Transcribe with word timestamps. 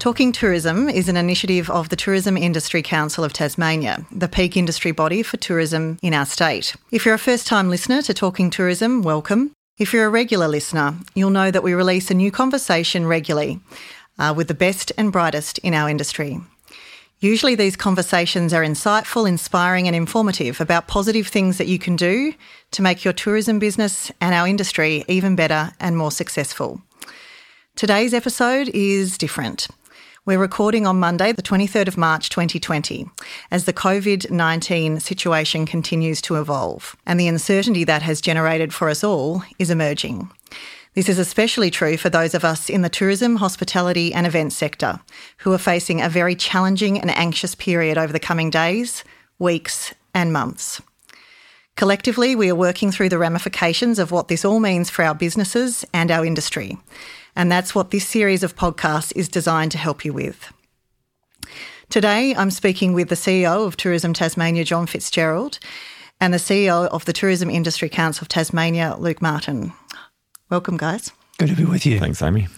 Talking 0.00 0.32
Tourism 0.32 0.88
is 0.88 1.10
an 1.10 1.18
initiative 1.18 1.68
of 1.68 1.90
the 1.90 1.94
Tourism 1.94 2.38
Industry 2.38 2.80
Council 2.80 3.22
of 3.22 3.34
Tasmania, 3.34 4.06
the 4.10 4.28
peak 4.28 4.56
industry 4.56 4.92
body 4.92 5.22
for 5.22 5.36
tourism 5.36 5.98
in 6.00 6.14
our 6.14 6.24
state. 6.24 6.74
If 6.90 7.04
you're 7.04 7.16
a 7.16 7.18
first 7.18 7.46
time 7.46 7.68
listener 7.68 8.00
to 8.00 8.14
Talking 8.14 8.48
Tourism, 8.48 9.02
welcome. 9.02 9.52
If 9.76 9.92
you're 9.92 10.06
a 10.06 10.08
regular 10.10 10.48
listener, 10.48 10.94
you'll 11.14 11.28
know 11.28 11.50
that 11.50 11.62
we 11.62 11.74
release 11.74 12.10
a 12.10 12.14
new 12.14 12.30
conversation 12.30 13.06
regularly 13.06 13.60
uh, 14.18 14.32
with 14.34 14.48
the 14.48 14.54
best 14.54 14.90
and 14.96 15.12
brightest 15.12 15.58
in 15.58 15.74
our 15.74 15.90
industry. 15.90 16.40
Usually, 17.18 17.54
these 17.54 17.76
conversations 17.76 18.54
are 18.54 18.64
insightful, 18.64 19.28
inspiring, 19.28 19.86
and 19.86 19.94
informative 19.94 20.62
about 20.62 20.88
positive 20.88 21.26
things 21.26 21.58
that 21.58 21.68
you 21.68 21.78
can 21.78 21.94
do 21.94 22.32
to 22.70 22.80
make 22.80 23.04
your 23.04 23.12
tourism 23.12 23.58
business 23.58 24.10
and 24.18 24.34
our 24.34 24.48
industry 24.48 25.04
even 25.08 25.36
better 25.36 25.72
and 25.78 25.94
more 25.94 26.10
successful. 26.10 26.80
Today's 27.76 28.14
episode 28.14 28.70
is 28.70 29.18
different. 29.18 29.68
We're 30.30 30.38
recording 30.38 30.86
on 30.86 31.00
Monday, 31.00 31.32
the 31.32 31.42
23rd 31.42 31.88
of 31.88 31.98
March 31.98 32.28
2020, 32.28 33.10
as 33.50 33.64
the 33.64 33.72
COVID 33.72 34.30
19 34.30 35.00
situation 35.00 35.66
continues 35.66 36.22
to 36.22 36.36
evolve 36.36 36.94
and 37.04 37.18
the 37.18 37.26
uncertainty 37.26 37.82
that 37.82 38.02
has 38.02 38.20
generated 38.20 38.72
for 38.72 38.88
us 38.88 39.02
all 39.02 39.42
is 39.58 39.70
emerging. 39.70 40.30
This 40.94 41.08
is 41.08 41.18
especially 41.18 41.68
true 41.68 41.96
for 41.96 42.10
those 42.10 42.32
of 42.32 42.44
us 42.44 42.70
in 42.70 42.82
the 42.82 42.88
tourism, 42.88 43.34
hospitality, 43.34 44.14
and 44.14 44.24
events 44.24 44.54
sector 44.54 45.00
who 45.38 45.52
are 45.52 45.58
facing 45.58 46.00
a 46.00 46.08
very 46.08 46.36
challenging 46.36 47.00
and 47.00 47.10
anxious 47.10 47.56
period 47.56 47.98
over 47.98 48.12
the 48.12 48.20
coming 48.20 48.50
days, 48.50 49.02
weeks, 49.40 49.92
and 50.14 50.32
months. 50.32 50.80
Collectively, 51.74 52.36
we 52.36 52.50
are 52.50 52.54
working 52.54 52.92
through 52.92 53.08
the 53.08 53.18
ramifications 53.18 53.98
of 53.98 54.12
what 54.12 54.28
this 54.28 54.44
all 54.44 54.60
means 54.60 54.90
for 54.90 55.04
our 55.04 55.14
businesses 55.14 55.84
and 55.92 56.12
our 56.12 56.24
industry 56.24 56.78
and 57.36 57.50
that's 57.50 57.74
what 57.74 57.90
this 57.90 58.06
series 58.06 58.42
of 58.42 58.56
podcasts 58.56 59.12
is 59.16 59.28
designed 59.28 59.72
to 59.72 59.78
help 59.78 60.04
you 60.04 60.12
with. 60.12 60.52
Today, 61.88 62.34
I'm 62.36 62.50
speaking 62.50 62.92
with 62.92 63.08
the 63.08 63.14
CEO 63.14 63.66
of 63.66 63.76
Tourism 63.76 64.12
Tasmania, 64.12 64.64
John 64.64 64.86
Fitzgerald, 64.86 65.58
and 66.20 66.32
the 66.32 66.38
CEO 66.38 66.86
of 66.88 67.04
the 67.04 67.12
Tourism 67.12 67.50
Industry 67.50 67.88
Council 67.88 68.22
of 68.22 68.28
Tasmania, 68.28 68.96
Luke 68.98 69.20
Martin. 69.20 69.72
Welcome, 70.50 70.76
guys. 70.76 71.10
Good 71.38 71.48
to 71.48 71.56
be 71.56 71.64
with 71.64 71.86
you. 71.86 71.98
Thanks, 71.98 72.22
Amy. 72.22 72.48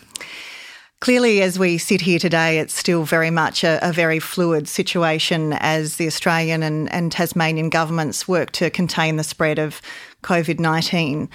Clearly, 1.01 1.43
as 1.43 1.59
we 1.59 1.79
sit 1.79 2.01
here 2.01 2.19
today, 2.19 2.59
it's 2.59 2.75
still 2.75 3.05
very 3.05 3.31
much 3.31 3.65
a, 3.65 3.79
a 3.83 3.93
very 3.93 4.19
fluid 4.19 4.69
situation 4.69 5.53
as 5.55 5.97
the 5.97 6.07
Australian 6.07 6.63
and, 6.63 6.93
and 6.93 7.11
Tasmanian 7.11 7.71
governments 7.71 8.29
work 8.29 8.53
to 8.53 8.71
contain 8.71 9.17
the 9.17 9.25
spread 9.25 9.59
of 9.59 9.83
COVID 10.23 10.61
19. 10.61 11.29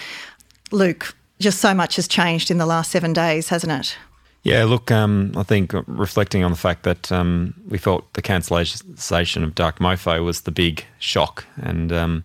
Luke, 0.71 1.13
just 1.39 1.59
so 1.59 1.73
much 1.73 1.95
has 1.95 2.07
changed 2.07 2.51
in 2.51 2.57
the 2.57 2.65
last 2.65 2.91
seven 2.91 3.13
days, 3.13 3.49
hasn't 3.49 3.71
it? 3.71 3.97
Yeah, 4.43 4.63
look, 4.63 4.91
um, 4.91 5.33
I 5.35 5.43
think 5.43 5.73
reflecting 5.87 6.43
on 6.43 6.51
the 6.51 6.57
fact 6.57 6.83
that 6.83 7.11
um, 7.11 7.53
we 7.67 7.77
felt 7.77 8.13
the 8.13 8.21
cancellation 8.21 9.43
of 9.43 9.55
Dark 9.55 9.79
Mofo 9.79 10.23
was 10.23 10.41
the 10.41 10.51
big 10.51 10.85
shock, 10.99 11.45
and 11.57 11.91
um, 11.91 12.23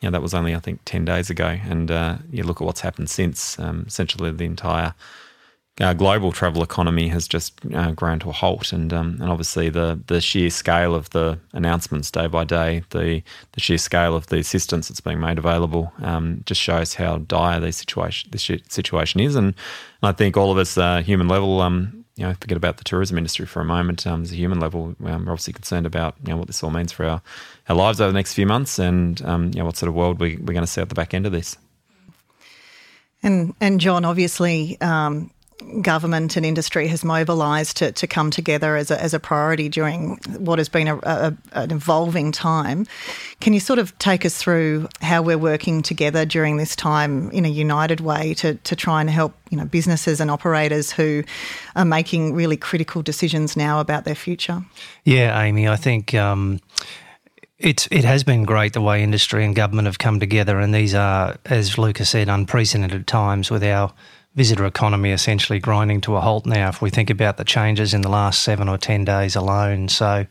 you 0.00 0.06
know, 0.06 0.10
that 0.10 0.20
was 0.20 0.34
only 0.34 0.54
I 0.54 0.58
think 0.58 0.80
ten 0.84 1.04
days 1.04 1.30
ago, 1.30 1.58
and 1.64 1.90
uh, 1.90 2.18
you 2.30 2.42
look 2.42 2.60
at 2.60 2.66
what's 2.66 2.82
happened 2.82 3.08
since. 3.08 3.58
Um, 3.58 3.84
essentially, 3.86 4.30
the 4.32 4.44
entire 4.44 4.94
uh, 5.82 5.92
global 5.92 6.30
travel 6.30 6.62
economy 6.62 7.08
has 7.08 7.26
just 7.26 7.54
uh, 7.74 7.90
grown 7.90 8.20
to 8.20 8.28
a 8.30 8.32
halt, 8.32 8.72
and 8.72 8.92
um, 8.92 9.18
and 9.20 9.30
obviously 9.30 9.68
the 9.68 10.00
the 10.06 10.20
sheer 10.20 10.48
scale 10.48 10.94
of 10.94 11.10
the 11.10 11.38
announcements 11.52 12.10
day 12.10 12.28
by 12.28 12.44
day, 12.44 12.84
the 12.90 13.22
the 13.52 13.60
sheer 13.60 13.78
scale 13.78 14.14
of 14.14 14.28
the 14.28 14.38
assistance 14.38 14.88
that's 14.88 15.00
being 15.00 15.18
made 15.18 15.38
available, 15.38 15.92
um, 16.02 16.42
just 16.46 16.60
shows 16.60 16.94
how 16.94 17.18
dire 17.18 17.58
the 17.58 17.72
situation 17.72 18.30
this 18.30 18.48
situation 18.68 19.20
is, 19.20 19.34
and, 19.34 19.46
and 19.46 19.54
I 20.02 20.12
think 20.12 20.36
all 20.36 20.52
of 20.52 20.58
us, 20.58 20.78
uh, 20.78 21.02
human 21.02 21.26
level, 21.26 21.60
um, 21.60 22.04
you 22.14 22.24
know, 22.24 22.34
forget 22.40 22.56
about 22.56 22.76
the 22.76 22.84
tourism 22.84 23.18
industry 23.18 23.46
for 23.46 23.60
a 23.60 23.64
moment. 23.64 24.06
Um, 24.06 24.22
as 24.22 24.30
a 24.30 24.36
human 24.36 24.60
level, 24.60 24.94
um, 25.04 25.24
we're 25.24 25.32
obviously 25.32 25.52
concerned 25.52 25.86
about 25.86 26.14
you 26.24 26.30
know 26.30 26.36
what 26.36 26.46
this 26.46 26.62
all 26.62 26.70
means 26.70 26.92
for 26.92 27.06
our, 27.06 27.22
our 27.68 27.74
lives 27.74 28.00
over 28.00 28.12
the 28.12 28.18
next 28.18 28.34
few 28.34 28.46
months, 28.46 28.78
and 28.78 29.20
um, 29.22 29.46
you 29.46 29.58
know 29.58 29.64
what 29.64 29.76
sort 29.76 29.88
of 29.88 29.96
world 29.96 30.20
we, 30.20 30.36
we're 30.36 30.54
going 30.54 30.60
to 30.60 30.66
see 30.66 30.80
at 30.80 30.88
the 30.88 30.94
back 30.94 31.12
end 31.12 31.26
of 31.26 31.32
this. 31.32 31.56
And 33.20 33.54
and 33.60 33.80
John, 33.80 34.04
obviously, 34.04 34.80
um, 34.80 35.32
government 35.80 36.36
and 36.36 36.44
industry 36.44 36.88
has 36.88 37.04
mobilised 37.04 37.76
to, 37.78 37.92
to 37.92 38.06
come 38.06 38.30
together 38.30 38.76
as 38.76 38.90
a, 38.90 39.00
as 39.00 39.14
a 39.14 39.20
priority 39.20 39.68
during 39.68 40.16
what 40.38 40.58
has 40.58 40.68
been 40.68 40.88
a, 40.88 40.96
a, 40.98 41.36
an 41.52 41.70
evolving 41.70 42.32
time. 42.32 42.86
Can 43.40 43.52
you 43.52 43.60
sort 43.60 43.78
of 43.78 43.96
take 43.98 44.24
us 44.24 44.36
through 44.36 44.88
how 45.00 45.22
we're 45.22 45.38
working 45.38 45.82
together 45.82 46.24
during 46.24 46.56
this 46.56 46.76
time 46.76 47.30
in 47.30 47.44
a 47.44 47.48
united 47.48 48.00
way 48.00 48.34
to, 48.34 48.54
to 48.54 48.76
try 48.76 49.00
and 49.00 49.10
help 49.10 49.34
you 49.50 49.56
know 49.56 49.64
businesses 49.64 50.20
and 50.20 50.30
operators 50.30 50.90
who 50.90 51.22
are 51.76 51.84
making 51.84 52.34
really 52.34 52.56
critical 52.56 53.02
decisions 53.02 53.56
now 53.56 53.80
about 53.80 54.04
their 54.04 54.14
future? 54.14 54.64
Yeah, 55.04 55.40
Amy, 55.40 55.68
I 55.68 55.76
think. 55.76 56.14
Um, 56.14 56.60
it's, 57.58 57.86
it 57.92 58.04
has 58.04 58.24
been 58.24 58.44
great 58.44 58.72
the 58.72 58.80
way 58.80 59.04
industry 59.04 59.44
and 59.44 59.54
government 59.54 59.86
have 59.86 59.98
come 59.98 60.18
together, 60.18 60.58
and 60.58 60.74
these 60.74 60.96
are, 60.96 61.36
as 61.44 61.78
Lucas 61.78 62.10
said, 62.10 62.28
unprecedented 62.28 63.06
times 63.06 63.52
with 63.52 63.62
our 63.62 63.92
visitor 64.34 64.64
economy 64.64 65.10
essentially 65.10 65.58
grinding 65.58 66.00
to 66.02 66.16
a 66.16 66.20
halt 66.20 66.46
now 66.46 66.68
if 66.68 66.80
we 66.80 66.90
think 66.90 67.10
about 67.10 67.36
the 67.36 67.44
changes 67.44 67.92
in 67.92 68.00
the 68.00 68.08
last 68.08 68.42
seven 68.42 68.68
or 68.68 68.78
10 68.78 69.04
days 69.04 69.36
alone. 69.36 69.88
So, 69.88 70.26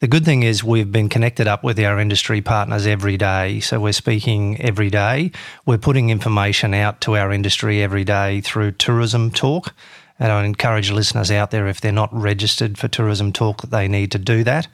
the 0.00 0.08
good 0.08 0.26
thing 0.26 0.42
is 0.42 0.62
we've 0.62 0.92
been 0.92 1.08
connected 1.08 1.48
up 1.48 1.64
with 1.64 1.80
our 1.80 1.98
industry 1.98 2.42
partners 2.42 2.86
every 2.86 3.16
day. 3.16 3.60
So 3.60 3.80
we're 3.80 3.92
speaking 3.92 4.60
every 4.60 4.90
day. 4.90 5.32
We're 5.64 5.78
putting 5.78 6.10
information 6.10 6.74
out 6.74 7.00
to 7.02 7.16
our 7.16 7.32
industry 7.32 7.82
every 7.82 8.04
day 8.04 8.42
through 8.42 8.72
Tourism 8.72 9.30
Talk. 9.30 9.72
And 10.18 10.30
I 10.30 10.44
encourage 10.44 10.90
listeners 10.90 11.30
out 11.30 11.50
there, 11.50 11.66
if 11.66 11.80
they're 11.80 11.92
not 11.92 12.12
registered 12.12 12.76
for 12.76 12.88
Tourism 12.88 13.32
Talk, 13.32 13.62
that 13.62 13.70
they 13.70 13.88
need 13.88 14.12
to 14.12 14.18
do 14.18 14.44
that. 14.44 14.68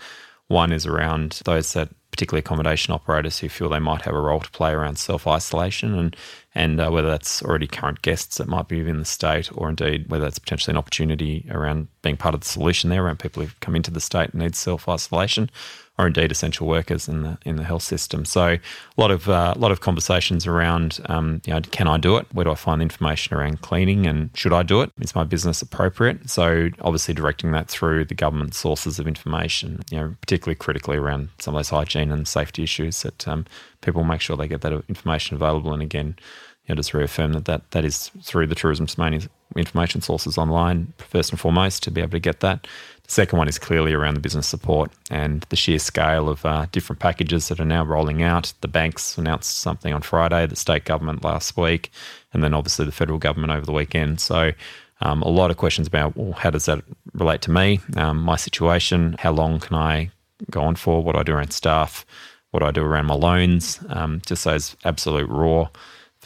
One 0.47 0.71
is 0.71 0.85
around 0.85 1.41
those 1.45 1.73
that 1.73 1.89
particularly 2.11 2.39
accommodation 2.39 2.94
operators 2.94 3.39
who 3.39 3.49
feel 3.49 3.69
they 3.69 3.79
might 3.79 4.03
have 4.03 4.15
a 4.15 4.19
role 4.19 4.39
to 4.39 4.51
play 4.51 4.71
around 4.71 4.97
self 4.97 5.27
isolation 5.27 5.94
and 5.94 6.15
and 6.57 6.81
uh, 6.81 6.89
whether 6.89 7.07
that's 7.07 7.44
already 7.44 7.68
current 7.68 8.01
guests 8.01 8.38
that 8.38 8.48
might 8.48 8.68
be 8.68 8.80
within 8.80 8.98
the 8.98 9.06
state 9.06 9.50
or 9.56 9.69
indeed 9.69 10.09
whether 10.09 10.24
that's 10.24 10.39
potentially 10.39 10.74
an 10.74 10.77
opportunity 10.77 11.45
around 11.51 11.88
being 12.01 12.18
part 12.18 12.33
of 12.33 12.42
the 12.42 12.48
solution 12.48 12.89
there 12.89 13.06
around 13.06 13.19
people 13.19 13.44
who've 13.44 13.59
come 13.59 13.75
into 13.75 13.92
the 13.92 14.01
state 14.01 14.31
and 14.31 14.42
need 14.42 14.56
self 14.56 14.89
isolation 14.89 15.50
or 15.98 16.07
indeed 16.07 16.31
essential 16.31 16.68
workers 16.68 17.07
in 17.07 17.24
the 17.24 17.38
in 17.44 17.56
the 17.56 17.63
health 17.63 17.81
system. 17.81 18.24
So 18.24 18.44
a 18.45 18.59
lot 18.98 19.12
of 19.12 19.27
uh, 19.27 19.54
a 19.56 19.59
lot 19.59 19.71
of 19.71 19.81
conversations 19.81 20.45
around, 20.45 21.00
um, 21.07 21.42
you 21.45 21.54
know, 21.54 21.62
can 21.62 21.88
I 21.88 21.98
do 21.98 22.18
it? 22.18 22.27
Where 22.31 22.45
do 22.45 22.51
I 22.51 22.56
find 22.56 22.81
information 22.81 23.36
around 23.36 23.62
cleaning, 23.62 24.06
and 24.06 24.30
should 24.36 24.54
I 24.54 24.63
do 24.63 24.81
it? 24.81 24.92
Is 25.00 25.15
my 25.15 25.24
business 25.24 25.62
appropriate? 25.62 26.30
So 26.30 26.69
obviously 26.81 27.13
directing 27.13 27.51
that 27.51 27.68
through 27.68 28.06
the 28.06 28.15
government 28.15 28.54
sources 28.54 29.00
of 29.00 29.07
information, 29.07 29.81
you 29.89 29.98
know, 29.98 30.15
particularly 30.21 30.56
critically 30.56 30.98
around 30.98 31.30
some 31.39 31.56
of 31.56 31.59
those 31.59 31.69
hygiene 31.69 32.12
and 32.12 32.27
safety 32.27 32.63
issues 32.63 33.01
that 33.01 33.27
um, 33.27 33.45
people 33.81 34.04
make 34.04 34.21
sure 34.21 34.38
they 34.38 34.48
get 34.48 34.62
that 34.62 34.74
information 34.88 35.36
available. 35.36 35.74
And 35.74 35.81
again, 35.81 36.18
you 36.67 36.75
know, 36.75 36.75
just 36.75 36.93
reaffirm 36.93 37.33
that, 37.33 37.45
that 37.45 37.71
that 37.71 37.85
is 37.85 38.11
through 38.21 38.47
the 38.47 38.55
Tourism 38.55 38.87
Tasmania 38.87 39.21
information 39.55 40.01
sources 40.01 40.37
online, 40.37 40.93
first 40.97 41.31
and 41.31 41.39
foremost, 41.39 41.81
to 41.83 41.91
be 41.91 42.01
able 42.01 42.11
to 42.11 42.19
get 42.19 42.41
that. 42.41 42.67
The 43.03 43.11
second 43.11 43.39
one 43.39 43.47
is 43.47 43.57
clearly 43.57 43.93
around 43.93 44.15
the 44.15 44.19
business 44.19 44.47
support 44.47 44.91
and 45.09 45.45
the 45.49 45.55
sheer 45.55 45.79
scale 45.79 46.27
of 46.27 46.45
uh, 46.45 46.65
different 46.73 46.99
packages 46.99 47.47
that 47.47 47.59
are 47.59 47.65
now 47.65 47.85
rolling 47.85 48.21
out. 48.21 48.53
The 48.59 48.67
banks 48.67 49.17
announced 49.17 49.59
something 49.59 49.93
on 49.93 50.01
Friday, 50.01 50.45
the 50.45 50.57
state 50.57 50.83
government 50.83 51.23
last 51.23 51.55
week, 51.55 51.89
and 52.33 52.43
then 52.43 52.53
obviously 52.53 52.85
the 52.85 52.91
federal 52.91 53.17
government 53.17 53.53
over 53.53 53.65
the 53.65 53.71
weekend. 53.71 54.19
So, 54.19 54.51
um, 54.99 55.21
a 55.21 55.29
lot 55.29 55.51
of 55.51 55.57
questions 55.57 55.87
about 55.87 56.17
well, 56.17 56.33
how 56.33 56.49
does 56.49 56.65
that 56.65 56.83
relate 57.13 57.41
to 57.43 57.51
me, 57.51 57.79
um, 57.95 58.21
my 58.21 58.35
situation, 58.35 59.15
how 59.19 59.31
long 59.31 59.59
can 59.59 59.75
I 59.75 60.11
go 60.51 60.61
on 60.61 60.75
for, 60.75 61.01
what 61.01 61.13
do 61.13 61.19
I 61.19 61.23
do 61.23 61.33
around 61.33 61.51
staff, 61.51 62.05
what 62.51 62.59
do 62.59 62.65
I 62.65 62.71
do 62.71 62.83
around 62.83 63.05
my 63.05 63.13
loans, 63.13 63.79
um, 63.89 64.21
just 64.25 64.43
those 64.43 64.75
absolute 64.83 65.29
raw 65.29 65.69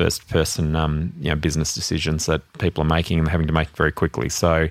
first 0.02 0.28
person 0.30 0.76
um, 0.76 1.14
you 1.20 1.30
know 1.30 1.36
business 1.36 1.76
decisions 1.76 2.26
that 2.26 2.42
people 2.60 2.84
are 2.84 2.88
making 2.88 3.20
and 3.20 3.28
having 3.28 3.48
to 3.48 3.54
make 3.54 3.70
very 3.70 3.92
quickly. 3.92 4.30
So 4.30 4.70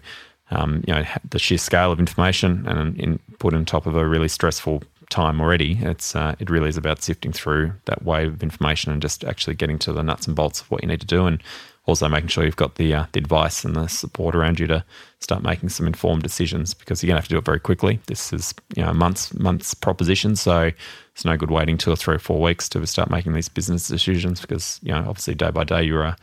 um, 0.51 0.83
you 0.87 0.95
know 0.95 1.05
the 1.29 1.39
sheer 1.39 1.59
scale 1.59 1.93
of 1.93 1.99
information 2.01 2.67
and 2.67 2.99
in, 2.99 3.19
put 3.39 3.55
on 3.55 3.65
top 3.65 3.87
of 3.87 3.95
a 3.95 4.07
really 4.07 4.29
stressful 4.29 4.83
time 5.11 5.41
already. 5.41 5.79
It's 5.83 6.17
uh, 6.17 6.35
it 6.39 6.51
really 6.51 6.69
is 6.69 6.77
about 6.77 7.03
sifting 7.03 7.33
through 7.33 7.73
that 7.85 8.03
wave 8.05 8.33
of 8.35 8.43
information 8.43 8.93
and 8.93 9.01
just 9.03 9.25
actually 9.25 9.55
getting 9.55 9.79
to 9.81 9.93
the 9.93 10.03
nuts 10.03 10.27
and 10.27 10.35
bolts 10.35 10.61
of 10.61 10.71
what 10.71 10.83
you 10.83 10.89
need 10.89 11.01
to 11.01 11.07
do 11.07 11.27
and 11.27 11.43
also 11.87 12.09
making 12.09 12.29
sure 12.29 12.45
you've 12.45 12.57
got 12.57 12.77
the 12.77 12.95
uh, 12.95 13.07
the 13.13 13.19
advice 13.19 13.65
and 13.65 13.75
the 13.75 13.89
support 13.89 14.35
around 14.35 14.61
you 14.61 14.67
to 14.67 14.85
start 15.21 15.43
making 15.43 15.69
some 15.69 15.87
informed 15.87 16.23
decisions 16.23 16.75
because 16.75 17.03
you're 17.03 17.09
going 17.09 17.17
to 17.17 17.21
have 17.21 17.29
to 17.29 17.35
do 17.35 17.39
it 17.39 17.45
very 17.45 17.61
quickly. 17.61 18.01
This 18.07 18.33
is 18.33 18.55
you 18.77 18.83
know 18.83 18.93
months 18.93 19.33
months 19.35 19.75
proposition, 19.75 20.37
so 20.37 20.71
it's 21.13 21.25
no 21.25 21.37
good 21.37 21.51
waiting 21.51 21.79
two 21.79 21.91
or 21.93 21.97
three 21.97 22.17
or 22.17 22.21
four 22.21 22.41
weeks 22.41 22.69
to 22.71 22.87
start 22.87 23.11
making 23.11 23.33
these 23.33 23.49
business 23.49 23.89
decisions 23.89 24.41
because 24.41 24.81
you 24.83 24.93
know 24.93 25.05
obviously 25.09 25.35
day 25.35 25.51
by 25.51 25.65
day 25.65 25.83
your 25.83 26.05
uh, 26.05 26.17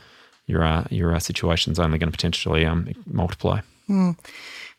your 0.45 0.63
uh, 0.63 0.85
your 0.89 1.15
uh, 1.15 1.19
situation's 1.19 1.79
only 1.79 1.97
going 1.97 2.11
to 2.11 2.15
potentially 2.15 2.65
um, 2.65 2.89
multiply. 3.05 3.61
Mm. 3.89 4.17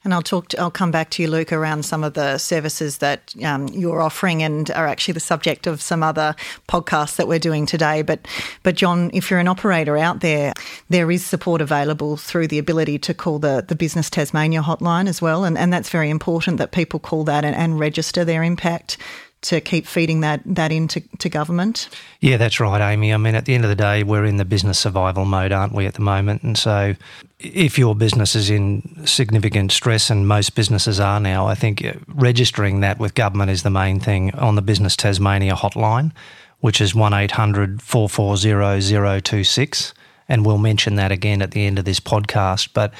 And 0.05 0.15
I'll 0.15 0.23
talk. 0.23 0.49
To, 0.49 0.61
I'll 0.61 0.71
come 0.71 0.93
back 0.93 1.11
to 1.11 1.23
you, 1.23 1.29
Luke, 1.29 1.53
around 1.53 1.85
some 1.85 2.05
of 2.05 2.15
the 2.15 2.39
services 2.39 2.99
that 2.99 3.35
um, 3.45 3.67
you're 3.69 4.01
offering 4.01 4.45
and 4.45 4.71
are 4.71 4.87
actually 4.87 5.15
the 5.15 5.21
subject 5.21 5.67
of 5.67 5.83
some 5.83 6.05
other 6.05 6.37
podcasts 6.69 7.17
that 7.17 7.27
we're 7.27 7.41
doing 7.41 7.67
today. 7.67 8.03
But, 8.03 8.21
but 8.63 8.77
John, 8.77 9.11
if 9.13 9.29
you're 9.29 9.41
an 9.41 9.49
operator 9.49 9.99
out 9.99 10.21
there, 10.21 10.53
there 10.89 11.11
is 11.11 11.27
support 11.27 11.61
available 11.61 12.17
through 12.17 12.47
the 12.47 12.61
ability 12.61 13.01
to 13.01 13.15
call 13.15 13.41
the 13.41 13.65
the 13.67 13.75
Business 13.75 14.09
Tasmania 14.09 14.63
hotline 14.63 15.09
as 15.09 15.21
well, 15.21 15.45
and 15.45 15.59
and 15.59 15.73
that's 15.73 15.91
very 15.91 16.11
important 16.11 16.59
that 16.59 16.71
people 16.71 17.01
call 17.01 17.25
that 17.25 17.45
and, 17.45 17.57
and 17.57 17.81
register 17.81 18.25
their 18.25 18.45
impact 18.45 18.99
to 19.41 19.61
keep 19.61 19.87
feeding 19.87 20.21
that 20.21 20.41
that 20.45 20.73
into 20.73 21.01
to 21.19 21.29
government? 21.29 21.89
Yeah, 22.21 22.37
that's 22.37 22.61
right, 22.61 22.93
Amy. 22.93 23.13
I 23.13 23.17
mean, 23.17 23.35
at 23.35 23.45
the 23.45 23.55
end 23.55 23.65
of 23.65 23.71
the 23.71 23.77
day, 23.77 24.03
we're 24.03 24.25
in 24.25 24.37
the 24.37 24.45
business 24.45 24.79
survival 24.79 25.25
mode, 25.25 25.53
aren't 25.53 25.73
we, 25.73 25.87
at 25.87 25.95
the 25.95 26.01
moment? 26.01 26.43
And 26.43 26.59
so, 26.59 26.95
if 27.39 27.79
your 27.79 27.95
business 27.95 28.35
is 28.35 28.51
in 28.51 29.07
significant 29.07 29.73
stress, 29.73 30.11
and 30.11 30.27
most 30.27 30.55
businesses 30.55 30.99
are 30.99 31.21
now, 31.21 31.47
I 31.47 31.55
think 31.55 31.85
uh, 31.85 31.95
registering 32.09 32.81
that 32.81 32.99
with 32.99 33.15
government 33.15 33.51
is 33.51 33.63
the 33.63 33.71
main 33.71 34.01
thing 34.01 34.35
on 34.35 34.57
the 34.57 34.63
Business 34.63 34.97
Tasmania 34.97 35.55
hotline, 35.55 36.13
which 36.61 36.81
is 36.81 36.95
one 36.95 37.13
440 37.13 39.21
026 39.21 39.95
And 40.29 40.45
we'll 40.45 40.59
mention 40.59 40.97
that 40.97 41.13
again 41.13 41.43
at 41.43 41.53
the 41.53 41.65
end 41.65 41.79
of 41.79 41.85
this 41.85 42.01
podcast. 42.01 42.71
But 42.75 42.93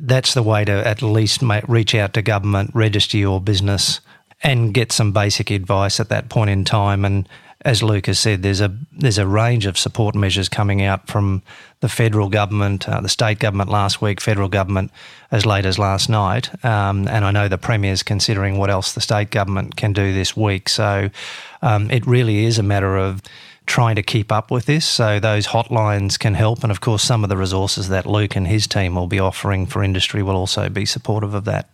that's 0.00 0.34
the 0.34 0.42
way 0.42 0.64
to 0.64 0.86
at 0.86 1.02
least 1.02 1.42
reach 1.68 1.94
out 1.94 2.14
to 2.14 2.22
government, 2.22 2.70
register 2.74 3.18
your 3.18 3.40
business 3.40 4.00
and 4.42 4.74
get 4.74 4.92
some 4.92 5.12
basic 5.12 5.50
advice 5.50 6.00
at 6.00 6.08
that 6.08 6.28
point 6.28 6.50
in 6.50 6.64
time. 6.64 7.04
And 7.04 7.28
as 7.64 7.82
Lucas 7.82 8.20
said, 8.20 8.42
there's 8.42 8.60
a 8.60 8.76
there's 8.92 9.18
a 9.18 9.26
range 9.26 9.64
of 9.64 9.78
support 9.78 10.14
measures 10.14 10.48
coming 10.48 10.82
out 10.82 11.06
from 11.08 11.42
the 11.80 11.88
federal 11.88 12.28
government, 12.28 12.88
uh, 12.88 13.00
the 13.00 13.08
state 13.08 13.38
government 13.38 13.70
last 13.70 14.02
week, 14.02 14.20
federal 14.20 14.48
government 14.48 14.90
as 15.30 15.46
late 15.46 15.64
as 15.64 15.78
last 15.78 16.08
night, 16.08 16.64
um, 16.64 17.08
and 17.08 17.24
I 17.24 17.30
know 17.30 17.48
the 17.48 17.58
premier's 17.58 18.02
considering 18.02 18.58
what 18.58 18.70
else 18.70 18.92
the 18.92 19.00
state 19.00 19.30
government 19.30 19.76
can 19.76 19.92
do 19.92 20.12
this 20.12 20.36
week. 20.36 20.68
So 20.68 21.10
um, 21.62 21.90
it 21.90 22.06
really 22.06 22.44
is 22.44 22.58
a 22.58 22.62
matter 22.62 22.96
of 22.96 23.22
trying 23.66 23.96
to 23.96 24.02
keep 24.02 24.30
up 24.30 24.50
with 24.50 24.66
this. 24.66 24.84
So 24.84 25.18
those 25.18 25.46
hotlines 25.46 26.18
can 26.18 26.34
help, 26.34 26.62
and 26.62 26.70
of 26.70 26.80
course, 26.80 27.02
some 27.02 27.24
of 27.24 27.30
the 27.30 27.36
resources 27.36 27.88
that 27.88 28.04
Luke 28.04 28.36
and 28.36 28.46
his 28.46 28.66
team 28.66 28.94
will 28.94 29.06
be 29.06 29.20
offering 29.20 29.66
for 29.66 29.82
industry 29.82 30.22
will 30.22 30.36
also 30.36 30.68
be 30.68 30.84
supportive 30.84 31.32
of 31.32 31.44
that. 31.46 31.70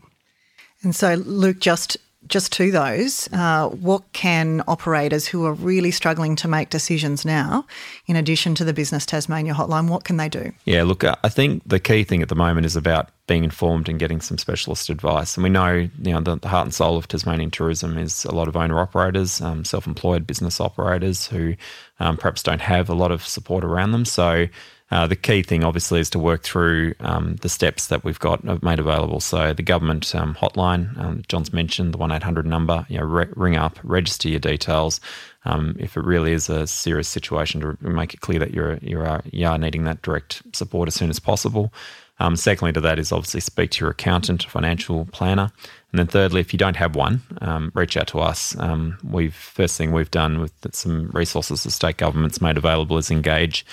And 0.83 0.95
so, 0.95 1.15
Luke, 1.15 1.59
just 1.59 1.97
just 2.31 2.53
to 2.55 2.71
those, 2.71 3.29
uh, 3.33 3.69
what 3.69 4.11
can 4.13 4.63
operators 4.67 5.27
who 5.27 5.45
are 5.45 5.53
really 5.53 5.91
struggling 5.91 6.37
to 6.37 6.49
make 6.49 6.71
decisions 6.71 7.25
now, 7.25 7.67
in 8.07 8.17
addition 8.17 8.55
to 8.55 8.65
the 8.65 8.73
Business 8.73 9.05
Tasmania 9.05 9.53
hotline, 9.53 9.89
what 9.89 10.05
can 10.05 10.17
they 10.17 10.29
do? 10.29 10.53
Yeah, 10.65 10.85
look, 10.85 11.05
I 11.05 11.29
think 11.29 11.63
the 11.67 11.81
key 11.81 12.05
thing 12.05 12.23
at 12.23 12.29
the 12.29 12.35
moment 12.35 12.67
is 12.67 12.77
about 12.77 13.11
being 13.27 13.45
informed 13.45 13.89
and 13.89 13.99
getting 13.99 14.21
some 14.21 14.39
specialist 14.39 14.89
advice. 14.91 15.37
And 15.37 15.45
we 15.45 15.51
know, 15.51 15.89
you 16.03 16.13
know, 16.13 16.21
the, 16.21 16.37
the 16.37 16.49
heart 16.49 16.67
and 16.67 16.75
soul 16.75 16.97
of 16.97 17.07
Tasmanian 17.07 17.51
tourism 17.51 17.99
is 17.99 18.25
a 18.25 18.35
lot 18.35 18.49
of 18.49 18.57
owner 18.57 18.81
operators, 18.81 19.41
um, 19.41 19.65
self-employed 19.65 20.27
business 20.27 20.61
operators 20.61 21.27
who 21.27 21.55
um, 22.01 22.17
perhaps 22.17 22.43
don't 22.43 22.61
have 22.63 22.89
a 22.89 22.95
lot 22.95 23.13
of 23.13 23.25
support 23.27 23.65
around 23.65 23.93
them. 23.93 24.05
So 24.05 24.49
uh, 24.91 25.07
the 25.07 25.17
key 25.17 25.43
thing, 25.43 25.63
obviously, 25.63 26.01
is 26.01 26.11
to 26.11 26.19
work 26.19 26.43
through 26.43 26.95
um, 27.01 27.37
the 27.37 27.49
steps 27.49 27.87
that 27.89 28.03
we've 28.03 28.19
got 28.19 28.47
uh, 28.49 28.59
made 28.61 28.81
available. 28.81 29.21
So 29.21 29.53
the 29.53 29.63
government 29.63 30.13
um, 30.15 30.35
hotline, 30.35 30.99
um, 30.99 31.23
John's 31.29 31.53
mentioned 31.53 31.95
the 31.95 31.99
one 31.99 32.11
eight 32.11 32.25
hundred 32.25 32.47
number. 32.47 32.85
You 32.89 32.99
know, 32.99 33.05
re- 33.05 33.29
ring 33.37 33.57
up, 33.57 33.79
register 33.85 34.29
your 34.29 34.41
details. 34.41 35.01
Um, 35.45 35.77
if 35.79 35.97
it 35.97 36.05
really 36.05 36.33
is 36.33 36.51
a 36.51 36.67
serious 36.67 37.09
situation, 37.09 37.61
to 37.61 37.77
make 37.81 38.15
it 38.15 38.21
clear 38.21 38.41
that 38.41 38.53
you're 38.53 38.79
you 38.83 39.01
are 39.01 39.23
you 39.31 39.47
are 39.47 39.59
needing 39.59 39.85
that 39.85 40.03
direct 40.03 40.43
support 40.53 40.89
as 40.89 40.95
soon 40.95 41.11
as 41.11 41.21
possible. 41.21 41.73
Um, 42.19 42.37
secondly, 42.37 42.73
to 42.73 42.83
that 42.83 42.99
is 42.99 43.13
obviously 43.13 43.41
speak 43.41 43.71
to 43.71 43.85
your 43.85 43.93
accountant, 43.93 44.43
financial 44.43 45.07
planner, 45.07 45.51
and 45.93 45.99
then 45.99 46.07
thirdly, 46.07 46.41
if 46.41 46.53
you 46.53 46.59
don't 46.59 46.77
have 46.77 46.95
one, 46.95 47.23
um, 47.41 47.73
reach 47.75 47.97
out 47.97 48.09
to 48.09 48.21
us. 48.21 48.55
we've 49.03 49.35
first 49.35 49.79
thing 49.79 49.93
we've 49.93 50.11
done 50.11 50.41
with 50.41 50.53
some 50.73 51.11
resources 51.15 51.63
the 51.63 51.71
state 51.71 51.97
government's 51.97 52.41
made 52.41 52.59
available 52.59 52.99
is 52.99 53.11
engage 53.11 53.65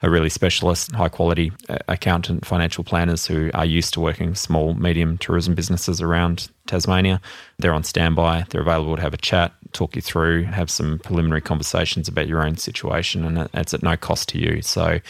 a 0.00 0.10
really 0.10 0.28
specialist, 0.28 0.92
high 0.92 1.08
quality 1.08 1.50
uh, 1.68 1.78
accountant, 1.88 2.46
financial 2.46 2.84
planners 2.84 3.26
who 3.26 3.50
are 3.54 3.64
used 3.64 3.92
to 3.94 4.00
working 4.00 4.28
with 4.30 4.38
small, 4.38 4.74
medium 4.74 5.18
tourism 5.18 5.54
businesses 5.54 6.00
around 6.00 6.48
Tasmania. 6.66 7.20
They're 7.58 7.74
on 7.74 7.82
standby. 7.82 8.44
They're 8.48 8.60
available 8.60 8.94
to 8.94 9.02
have 9.02 9.14
a 9.14 9.18
chat, 9.18 9.52
talk 9.72 9.96
you 9.96 10.02
through, 10.02 10.44
have 10.44 10.70
some 10.70 11.00
preliminary 11.00 11.40
conversations 11.40 12.06
about 12.06 12.28
your 12.28 12.44
own 12.44 12.56
situation, 12.56 13.24
and 13.24 13.48
it's 13.54 13.74
at 13.74 13.82
no 13.82 13.96
cost 13.96 14.28
to 14.30 14.38
you. 14.38 14.62
So 14.62 15.00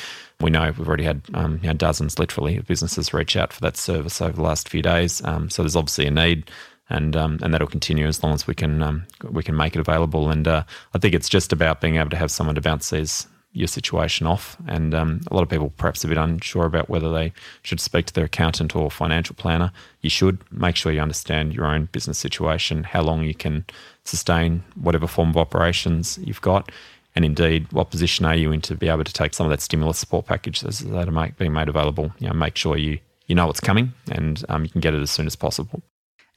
we 0.41 0.51
know 0.51 0.73
we've 0.79 0.89
already 0.89 1.05
had 1.05 1.21
um, 1.35 1.61
you 1.63 1.69
know, 1.69 1.75
dozens, 1.75 2.19
literally, 2.19 2.57
of 2.57 2.67
businesses 2.67 3.13
reach 3.13 3.37
out 3.37 3.53
for 3.53 3.61
that 3.61 3.77
service 3.77 4.23
over 4.23 4.33
the 4.33 4.43
last 4.43 4.71
few 4.71 4.81
days. 4.81 5.23
Um, 5.25 5.51
so 5.51 5.63
there's 5.63 5.77
obviously 5.77 6.07
a 6.07 6.11
need 6.11 6.51
and 6.91 7.15
um, 7.17 7.39
and 7.43 7.53
that'll 7.53 7.69
continue 7.69 8.07
as 8.07 8.23
long 8.23 8.33
as 8.33 8.47
we 8.47 8.55
can 8.55 8.83
um, 8.83 9.07
we 9.31 9.43
can 9.43 9.55
make 9.55 9.77
it 9.77 9.81
available. 9.81 10.31
And 10.31 10.49
uh, 10.49 10.65
I 10.95 10.99
think 10.99 11.15
it's 11.15 11.29
just 11.29 11.53
about 11.53 11.83
being 11.83 11.97
able 11.97 12.09
to 12.09 12.17
have 12.17 12.31
someone 12.31 12.55
to 12.55 12.63
bounce 12.63 12.89
these 12.89 13.27
your 13.53 13.69
situation 13.69 14.27
off. 14.27 14.57
And 14.67 14.95
um, 14.95 15.21
a 15.31 15.35
lot 15.35 15.43
of 15.43 15.49
people 15.49 15.73
perhaps 15.77 16.05
a 16.05 16.09
bit 16.09 16.19
unsure 16.19 16.67
about 16.67 16.89
whether 16.89 17.13
they 17.13 17.33
should 17.63 17.81
speak 17.81 18.07
to 18.07 18.15
their 18.15 18.27
accountant 18.27 18.77
or 18.77 18.91
financial 18.91 19.35
planner. 19.35 19.73
You 20.01 20.11
should 20.11 20.39
make 20.53 20.77
sure 20.77 20.93
you 20.93 21.01
understand 21.01 21.55
your 21.55 21.67
own 21.67 21.89
business 21.93 22.19
situation, 22.19 22.85
how 22.85 23.03
long 23.03 23.25
you 23.25 23.35
can 23.35 23.65
sustain 24.05 24.63
whatever 24.75 25.07
form 25.07 25.31
of 25.31 25.37
operations 25.37 26.19
you've 26.23 26.41
got, 26.41 26.71
and 27.15 27.25
indeed 27.25 27.73
what 27.73 27.91
position 27.91 28.25
are 28.25 28.37
you 28.37 28.53
in 28.53 28.61
to 28.63 28.75
be 28.75 28.89
able 28.89 29.05
to 29.05 29.13
take 29.13 29.35
some 29.35 29.47
of 29.47 29.51
that 29.51 29.61
stimulus 29.61 29.99
support 29.99 30.27
package 30.27 30.61
that 30.61 31.09
are 31.09 31.33
being 31.39 31.53
made 31.53 31.69
available. 31.69 32.13
You 32.19 32.29
know, 32.29 32.35
make 32.35 32.57
sure 32.57 32.77
you 32.77 32.99
you 33.27 33.35
know 33.35 33.47
what's 33.47 33.61
coming 33.61 33.93
and 34.11 34.45
um, 34.49 34.65
you 34.65 34.71
can 34.71 34.81
get 34.81 34.95
it 34.95 35.03
as 35.03 35.11
soon 35.11 35.27
as 35.27 35.37
possible. 35.37 35.83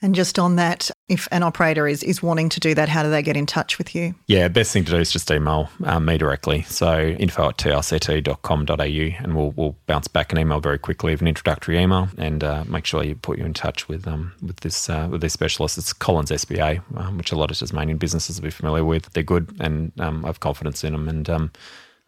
And 0.01 0.15
just 0.15 0.39
on 0.39 0.55
that, 0.55 0.89
if 1.10 1.27
an 1.31 1.43
operator 1.43 1.88
is, 1.88 2.01
is 2.03 2.24
wanting 2.24 2.50
to 2.50 2.60
do 2.60 2.74
that, 2.74 2.89
how 2.89 3.03
do 3.03 3.12
they 3.12 3.22
get 3.22 3.38
in 3.38 3.46
touch 3.46 3.77
with 3.77 3.93
you? 3.93 4.15
Yeah, 4.27 4.48
best 4.48 4.74
thing 4.74 4.84
to 4.86 4.91
do 4.91 4.98
is 4.98 5.12
just 5.12 5.29
email 5.29 5.70
um, 5.84 6.05
me 6.05 6.17
directly. 6.17 6.63
So 6.63 7.00
info 7.00 7.50
at 7.50 7.58
tict.com.au 7.58 8.74
and 8.74 9.36
we'll, 9.36 9.51
we'll 9.51 9.75
bounce 9.86 10.08
back 10.08 10.31
an 10.31 10.39
email 10.39 10.60
very 10.60 10.79
quickly 10.79 11.13
of 11.13 11.22
an 11.22 11.27
introductory 11.27 11.77
email 11.77 12.10
and 12.17 12.43
uh, 12.43 12.63
make 12.67 12.86
sure 12.86 13.03
you 13.03 13.15
put 13.15 13.38
you 13.38 13.46
in 13.46 13.53
touch 13.53 13.88
with 13.88 14.08
um, 14.08 14.34
with 14.41 14.62
this 14.62 14.89
uh, 14.89 15.08
with 15.12 15.22
this 15.22 15.34
specialist. 15.34 15.77
It's 15.77 15.93
Collins 15.93 16.31
SBA, 16.31 16.81
um, 16.98 17.17
which 17.17 17.31
a 17.31 17.38
lot 17.38 17.51
of 17.51 17.60
Tasmanian 17.60 17.98
businesses 17.98 18.39
will 18.39 18.48
be 18.48 18.51
familiar 18.51 18.84
with. 18.84 19.12
They're 19.13 19.24
good 19.24 19.55
and 19.60 19.91
um, 20.00 20.25
I 20.25 20.29
have 20.29 20.39
confidence 20.39 20.84
in 20.84 20.93
them. 20.93 21.08
And 21.08 21.29
um, 21.29 21.51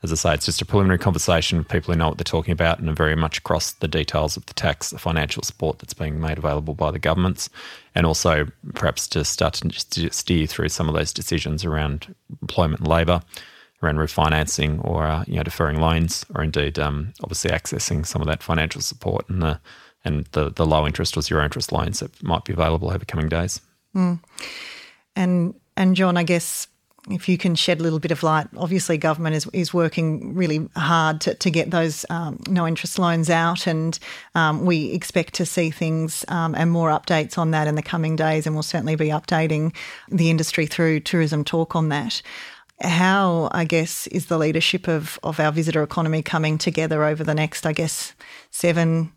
as 0.03 0.11
I 0.11 0.15
say, 0.15 0.33
it's 0.33 0.45
just 0.45 0.61
a 0.61 0.65
preliminary 0.65 0.99
conversation 0.99 1.57
with 1.57 1.69
people 1.69 1.93
who 1.93 1.97
know 1.97 2.09
what 2.09 2.17
they're 2.17 2.25
talking 2.25 2.51
about 2.51 2.77
and 2.77 2.89
are 2.89 2.93
very 2.93 3.15
much 3.15 3.37
across 3.37 3.71
the 3.71 3.87
details 3.87 4.35
of 4.35 4.45
the 4.47 4.53
tax, 4.53 4.89
the 4.89 4.99
financial 4.99 5.43
support 5.43 5.79
that's 5.79 5.93
being 5.93 6.19
made 6.19 6.37
available 6.37 6.73
by 6.73 6.91
the 6.91 6.99
governments, 6.99 7.49
and 7.95 8.05
also 8.05 8.45
perhaps 8.73 9.07
to 9.07 9.23
start 9.23 9.53
to 9.53 10.11
steer 10.11 10.45
through 10.45 10.69
some 10.69 10.89
of 10.89 10.95
those 10.95 11.13
decisions 11.13 11.63
around 11.63 12.13
employment 12.41 12.81
and 12.81 12.89
labour, 12.89 13.21
around 13.81 13.95
refinancing 13.95 14.83
or 14.83 15.05
uh, 15.05 15.23
you 15.25 15.35
know 15.35 15.43
deferring 15.43 15.79
loans, 15.79 16.25
or 16.35 16.43
indeed 16.43 16.77
um, 16.77 17.13
obviously 17.21 17.51
accessing 17.51 18.05
some 18.05 18.21
of 18.21 18.27
that 18.27 18.43
financial 18.43 18.81
support 18.81 19.27
and 19.29 19.41
the 19.41 19.59
and 20.03 20.25
the, 20.33 20.51
the 20.51 20.65
low 20.65 20.85
interest 20.85 21.15
or 21.15 21.21
zero 21.21 21.45
interest 21.45 21.71
loans 21.71 22.01
that 22.01 22.21
might 22.21 22.43
be 22.43 22.51
available 22.51 22.91
over 22.91 23.05
coming 23.05 23.29
days. 23.29 23.61
Mm. 23.95 24.19
And 25.15 25.53
and 25.77 25.95
John, 25.95 26.17
I 26.17 26.23
guess 26.23 26.67
if 27.09 27.27
you 27.27 27.37
can 27.37 27.55
shed 27.55 27.79
a 27.79 27.83
little 27.83 27.99
bit 27.99 28.11
of 28.11 28.23
light, 28.23 28.47
obviously 28.55 28.97
government 28.97 29.35
is, 29.35 29.47
is 29.51 29.73
working 29.73 30.33
really 30.33 30.69
hard 30.75 31.19
to, 31.21 31.33
to 31.35 31.51
get 31.51 31.71
those 31.71 32.05
um, 32.09 32.39
no 32.47 32.65
interest 32.65 32.97
loans 32.97 33.29
out, 33.29 33.67
and 33.67 33.99
um, 34.35 34.65
we 34.65 34.91
expect 34.91 35.33
to 35.35 35.45
see 35.45 35.69
things 35.69 36.23
um, 36.29 36.55
and 36.55 36.71
more 36.71 36.89
updates 36.89 37.37
on 37.37 37.51
that 37.51 37.67
in 37.67 37.75
the 37.75 37.81
coming 37.81 38.15
days, 38.15 38.45
and 38.45 38.55
we'll 38.55 38.63
certainly 38.63 38.95
be 38.95 39.07
updating 39.07 39.75
the 40.09 40.29
industry 40.29 40.65
through 40.65 41.01
Tourism 41.01 41.43
Talk 41.43 41.75
on 41.75 41.89
that. 41.89 42.21
How, 42.81 43.49
I 43.51 43.65
guess, 43.65 44.07
is 44.07 44.27
the 44.27 44.37
leadership 44.37 44.87
of, 44.87 45.19
of 45.23 45.39
our 45.39 45.51
visitor 45.51 45.83
economy 45.83 46.21
coming 46.21 46.57
together 46.57 47.03
over 47.03 47.23
the 47.23 47.35
next, 47.35 47.65
I 47.65 47.73
guess, 47.73 48.13
seven 48.49 49.11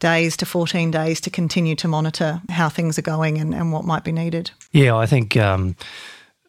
days 0.00 0.36
to 0.36 0.46
14 0.46 0.90
days 0.90 1.20
to 1.20 1.30
continue 1.30 1.74
to 1.76 1.88
monitor 1.88 2.42
how 2.48 2.68
things 2.68 2.98
are 2.98 3.02
going 3.02 3.38
and, 3.38 3.54
and 3.54 3.72
what 3.72 3.84
might 3.84 4.04
be 4.04 4.12
needed? 4.12 4.50
Yeah, 4.72 4.96
I 4.96 5.06
think 5.06 5.36
um, 5.36 5.76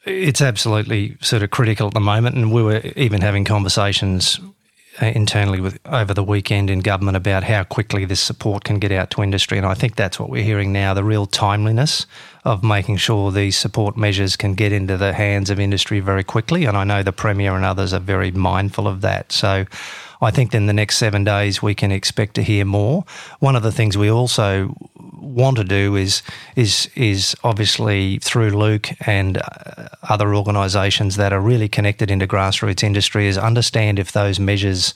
it's 0.06 0.42
absolutely 0.42 1.18
sort 1.22 1.44
of 1.44 1.52
critical 1.52 1.88
at 1.88 1.94
the 1.94 2.00
moment, 2.00 2.36
and 2.36 2.52
we 2.52 2.64
were 2.64 2.82
even 2.96 3.22
having 3.22 3.44
conversations 3.44 4.40
uh, 5.02 5.08
internally 5.08 5.60
with 5.60 5.80
over 5.88 6.14
the 6.14 6.24
weekend 6.24 6.70
in 6.70 6.80
government 6.80 7.18
about 7.18 7.44
how 7.44 7.64
quickly 7.64 8.06
this 8.06 8.22
support 8.22 8.64
can 8.64 8.80
get 8.80 8.92
out 8.92 9.10
to 9.12 9.24
industry, 9.24 9.58
and 9.58 9.68
I 9.68 9.74
think 9.74 9.96
that's 9.96 10.20
what 10.20 10.30
we're 10.30 10.44
hearing 10.44 10.72
now: 10.72 10.94
the 10.94 11.04
real 11.04 11.26
timeliness 11.26 12.06
of 12.44 12.64
making 12.64 12.98
sure 12.98 13.32
these 13.32 13.58
support 13.58 13.98
measures 13.98 14.36
can 14.36 14.54
get 14.54 14.72
into 14.72 14.98
the 14.98 15.14
hands 15.14 15.50
of 15.50 15.60
industry 15.60 16.00
very 16.00 16.24
quickly. 16.24 16.66
And 16.66 16.78
I 16.78 16.84
know 16.84 17.02
the 17.02 17.12
premier 17.12 17.56
and 17.56 17.66
others 17.66 17.92
are 17.92 18.00
very 18.00 18.32
mindful 18.32 18.88
of 18.88 19.02
that. 19.02 19.32
So. 19.32 19.66
I 20.22 20.32
think 20.32 20.56
in 20.56 20.66
the 20.66 20.74
next 20.74 20.98
seven 20.98 21.26
days 21.26 21.62
we 21.62 21.76
can 21.76 21.92
expect 21.92 22.36
to 22.36 22.42
hear 22.42 22.64
more. 22.64 23.04
One 23.40 23.56
of 23.56 23.64
the 23.64 23.72
things 23.72 23.98
we 23.98 24.10
also 24.10 24.74
want 25.36 25.58
to 25.58 25.64
do 25.64 25.96
is 25.96 26.24
is 26.56 26.90
is 26.96 27.36
obviously 27.44 28.18
through 28.20 28.52
Luke 28.52 28.90
and 29.06 29.38
uh, 29.38 29.90
other 30.04 30.34
organisations 30.34 31.18
that 31.18 31.34
are 31.34 31.42
really 31.42 31.68
connected 31.68 32.10
into 32.10 32.26
grassroots 32.26 32.84
industry 32.84 33.28
is 33.28 33.38
understand 33.38 34.00
if 34.00 34.14
those 34.14 34.40
measures 34.40 34.94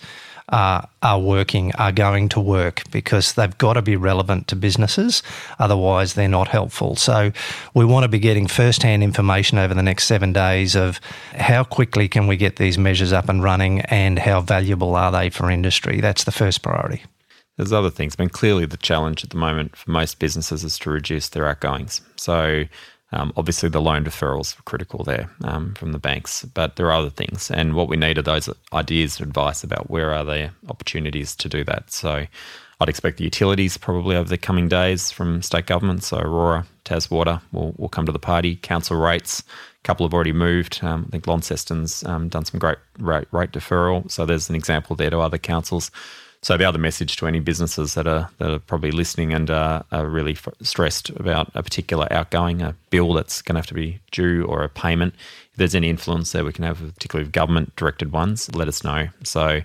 are, 0.52 0.88
are 1.04 1.20
working, 1.20 1.74
are 1.76 1.92
going 1.92 2.30
to 2.30 2.40
work 2.40 2.82
because 2.92 3.34
they've 3.34 3.58
got 3.58 3.74
to 3.74 3.82
be 3.82 3.96
relevant 3.96 4.48
to 4.48 4.56
businesses. 4.56 5.22
Otherwise, 5.60 6.14
they're 6.14 6.28
not 6.28 6.48
helpful. 6.48 6.96
So, 6.96 7.32
we 7.76 7.86
want 7.86 8.04
to 8.04 8.08
be 8.08 8.20
getting 8.20 8.48
first 8.48 8.82
hand 8.82 9.04
information 9.04 9.58
over 9.58 9.74
the 9.74 9.84
next 9.84 10.06
seven 10.06 10.34
days 10.34 10.76
of 10.76 11.00
how 11.36 11.64
quickly 11.64 12.08
can 12.08 12.26
we 12.26 12.36
get 12.36 12.56
these 12.56 12.78
measures 12.78 13.14
up 13.14 13.30
and 13.30 13.44
running 13.44 13.82
and 13.82 14.18
how 14.18 14.42
valuable 14.42 14.96
are 14.96 15.12
they 15.12 15.30
for 15.30 15.52
industry. 15.52 16.02
That's 16.02 16.24
the 16.24 16.32
first 16.32 16.62
priority. 16.64 17.04
There's 17.60 17.74
other 17.74 17.90
things. 17.90 18.16
I 18.18 18.22
mean, 18.22 18.30
clearly 18.30 18.66
the 18.66 18.78
challenge 18.78 19.22
at 19.22 19.32
the 19.32 19.38
moment 19.38 19.76
for 19.76 19.92
most 19.92 20.18
businesses 20.18 20.64
is 20.64 20.80
to 20.80 20.90
reduce 20.90 21.28
their 21.28 21.46
outgoings. 21.46 22.00
So, 22.16 22.64
um, 23.12 23.34
obviously, 23.36 23.68
the 23.68 23.82
loan 23.82 24.06
deferrals 24.06 24.58
are 24.58 24.64
critical 24.64 25.04
there 25.04 25.30
um, 25.44 25.74
from 25.74 25.92
the 25.92 26.00
banks, 26.00 26.46
but 26.46 26.78
there 26.78 26.86
are 26.86 26.94
other 26.94 27.10
things. 27.10 27.52
And 27.52 27.76
what 27.76 27.90
we 27.90 27.98
need 27.98 28.18
are 28.18 28.22
those 28.22 28.50
ideas 28.72 29.20
and 29.20 29.28
advice 29.28 29.62
about 29.62 29.90
where 29.90 30.14
are 30.14 30.24
there 30.24 30.54
opportunities 30.70 31.36
to 31.36 31.50
do 31.50 31.66
that. 31.66 31.92
So, 31.92 32.28
I'd 32.80 32.88
expect 32.88 33.18
the 33.18 33.26
utilities 33.26 33.76
probably 33.76 34.16
over 34.16 34.30
the 34.30 34.38
coming 34.38 34.70
days 34.70 35.12
from 35.12 35.42
state 35.42 35.66
governments. 35.66 36.08
So, 36.08 36.20
Aurora, 36.20 36.66
Taswater 36.86 37.42
will, 37.52 37.74
will 37.78 37.90
come 37.90 38.06
to 38.06 38.14
the 38.14 38.20
party. 38.20 38.56
Council 38.56 38.96
rates, 38.96 39.42
a 39.42 39.84
couple 39.84 40.06
have 40.06 40.14
already 40.14 40.32
moved. 40.32 40.80
Um, 40.82 41.04
I 41.10 41.12
think 41.12 41.28
Launceston's 41.28 42.06
um, 42.06 42.30
done 42.30 42.46
some 42.46 42.58
great 42.58 42.78
rate, 43.00 43.28
rate 43.34 43.52
deferral. 43.52 44.10
So, 44.10 44.26
there's 44.26 44.50
an 44.50 44.56
example 44.56 44.96
there 44.96 45.10
to 45.10 45.20
other 45.20 45.38
councils. 45.38 45.92
So 46.42 46.56
the 46.56 46.64
other 46.64 46.80
message 46.80 47.18
to 47.18 47.28
any 47.28 47.42
businesses 47.42 47.96
that 47.96 48.08
are 48.08 48.30
that 48.38 48.50
are 48.50 48.60
probably 48.60 48.92
listening 48.92 49.34
and 49.34 49.52
uh, 49.52 49.84
are 49.92 50.08
really 50.08 50.34
f- 50.34 50.48
stressed 50.62 51.10
about 51.12 51.52
a 51.54 51.62
particular 51.62 52.08
outgoing, 52.12 52.62
a 52.62 52.76
bill 52.90 53.14
that's 53.14 53.42
going 53.42 53.56
to 53.56 53.60
have 53.60 53.68
to 53.68 53.74
be 53.74 54.00
due 54.12 54.46
or 54.46 54.64
a 54.64 54.70
payment, 54.70 55.16
if 55.52 55.58
there's 55.58 55.76
any 55.76 55.90
influence 55.90 56.32
there, 56.32 56.46
we 56.46 56.54
can 56.54 56.64
have 56.64 56.80
particularly 56.94 57.30
government 57.30 57.76
directed 57.76 58.14
ones. 58.14 58.54
Let 58.56 58.70
us 58.70 58.84
know. 58.86 59.10
So, 59.24 59.62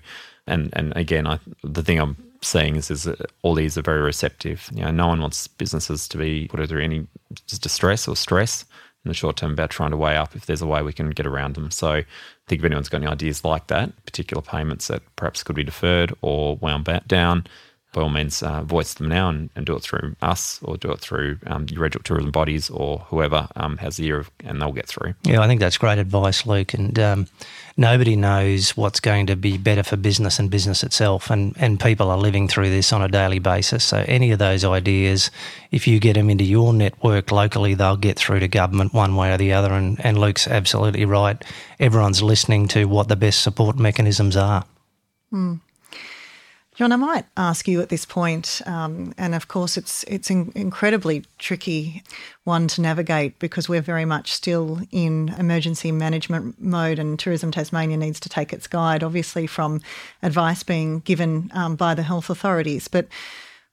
and 0.49 0.71
and 0.73 0.93
again, 0.97 1.29
I, 1.29 1.39
the 1.63 1.85
thing 1.85 2.01
I'm 2.01 2.17
seeing 2.43 2.75
is, 2.75 2.91
is 2.91 3.09
all 3.43 3.55
these 3.55 3.79
are 3.79 3.83
very 3.83 4.03
receptive. 4.03 4.69
You 4.75 4.83
know, 4.83 4.91
no 4.91 5.07
one 5.07 5.21
wants 5.21 5.47
businesses 5.47 6.09
to 6.09 6.19
be 6.19 6.49
put 6.49 6.69
through 6.69 6.83
any 6.83 7.07
distress 7.47 8.09
or 8.09 8.17
stress 8.17 8.65
in 9.05 9.09
the 9.09 9.15
short 9.15 9.37
term 9.37 9.53
about 9.53 9.71
trying 9.71 9.91
to 9.91 9.97
weigh 9.97 10.17
up 10.17 10.35
if 10.35 10.47
there's 10.47 10.63
a 10.63 10.67
way 10.67 10.83
we 10.83 10.93
can 10.93 11.11
get 11.11 11.27
around 11.27 11.55
them. 11.55 11.71
So 11.71 12.03
think 12.49 12.61
if 12.61 12.65
anyone's 12.65 12.89
got 12.89 12.99
any 12.99 13.07
ideas 13.07 13.45
like 13.45 13.67
that, 13.69 14.05
particular 14.05 14.43
payments 14.43 14.89
that 14.89 15.03
perhaps 15.17 15.43
could 15.43 15.57
be 15.57 15.65
deferred 15.65 16.15
or 16.23 16.57
wound 16.57 16.85
down, 17.07 17.47
by 17.95 18.03
all 18.03 18.11
means, 18.11 18.43
uh, 18.43 18.63
voice 18.63 18.95
them 18.95 19.09
now 19.09 19.31
and, 19.31 19.49
and, 19.57 19.65
do 19.65 19.75
it 19.77 19.83
through 19.83 20.17
us 20.21 20.59
or 20.63 20.77
do 20.77 20.91
it 20.91 21.01
through 21.01 21.39
um, 21.47 21.67
your 21.71 21.81
regional 21.81 22.03
tourism 22.03 22.31
bodies 22.31 22.69
or 22.69 22.99
whoever 23.09 23.49
um, 23.57 23.79
has 23.79 23.97
the 23.97 24.07
ear 24.07 24.19
of, 24.19 24.31
and 24.41 24.61
they'll 24.61 24.73
get 24.73 24.89
through. 24.89 25.15
Yeah, 25.23 25.41
I 25.41 25.47
think 25.47 25.61
that's 25.61 25.79
great 25.79 25.99
advice, 25.99 26.45
Luke. 26.45 26.75
And 26.75 26.99
um, 26.99 27.29
nobody 27.77 28.17
knows 28.17 28.77
what's 28.77 28.99
going 28.99 29.29
to 29.29 29.37
be 29.37 29.57
better 29.57 29.85
for 29.85 29.97
business 29.97 30.39
and 30.39 30.51
business 30.51 30.83
itself. 30.83 31.31
And, 31.31 31.55
and 31.59 31.79
people 31.79 32.11
are 32.11 32.19
living 32.19 32.49
through 32.49 32.71
this 32.71 32.93
on 32.93 33.01
a 33.01 33.09
daily 33.09 33.39
basis. 33.39 33.85
So, 33.85 34.05
any 34.09 34.33
of 34.33 34.41
those 34.41 34.65
ideas, 34.65 35.31
if 35.71 35.87
you 35.87 36.01
get 36.01 36.15
them 36.15 36.29
into 36.29 36.45
your 36.45 36.75
network 36.75 37.31
locally, 37.31 37.75
they'll 37.75 37.97
get 37.97 38.19
through 38.19 38.41
to 38.41 38.49
government 38.49 38.93
one 38.93 39.15
way 39.15 39.33
or 39.33 39.39
the 39.39 39.53
other. 39.53 39.73
And, 39.73 40.05
and 40.05 40.19
Luke's 40.19 40.49
absolutely 40.49 41.05
right. 41.05 41.43
Everyone's 41.79 42.23
listening 42.23 42.67
to 42.69 42.87
what 42.87 43.09
the 43.09 43.17
best 43.17 43.41
support 43.41 43.79
mechanisms 43.79 44.37
are. 44.37 44.65
Mm. 45.33 45.61
John, 46.75 46.91
I 46.91 46.97
might 46.97 47.25
ask 47.37 47.69
you 47.69 47.81
at 47.81 47.89
this 47.89 48.05
point, 48.05 48.61
um, 48.67 49.15
and 49.17 49.33
of 49.37 49.47
course, 49.47 49.77
it's 49.77 50.03
it's 50.05 50.29
an 50.29 50.51
incredibly 50.57 51.25
tricky 51.39 52.03
one 52.43 52.67
to 52.67 52.81
navigate 52.81 53.39
because 53.39 53.69
we're 53.69 53.81
very 53.81 54.05
much 54.05 54.33
still 54.33 54.81
in 54.91 55.29
emergency 55.39 55.93
management 55.93 56.61
mode, 56.61 56.99
and 56.99 57.17
Tourism 57.17 57.53
Tasmania 57.53 57.97
needs 57.97 58.19
to 58.19 58.29
take 58.29 58.53
its 58.53 58.67
guide, 58.67 59.05
obviously, 59.05 59.47
from 59.47 59.83
advice 60.21 60.65
being 60.65 60.99
given 61.01 61.49
um, 61.55 61.77
by 61.77 61.95
the 61.95 62.03
health 62.03 62.29
authorities. 62.29 62.89
But 62.89 63.07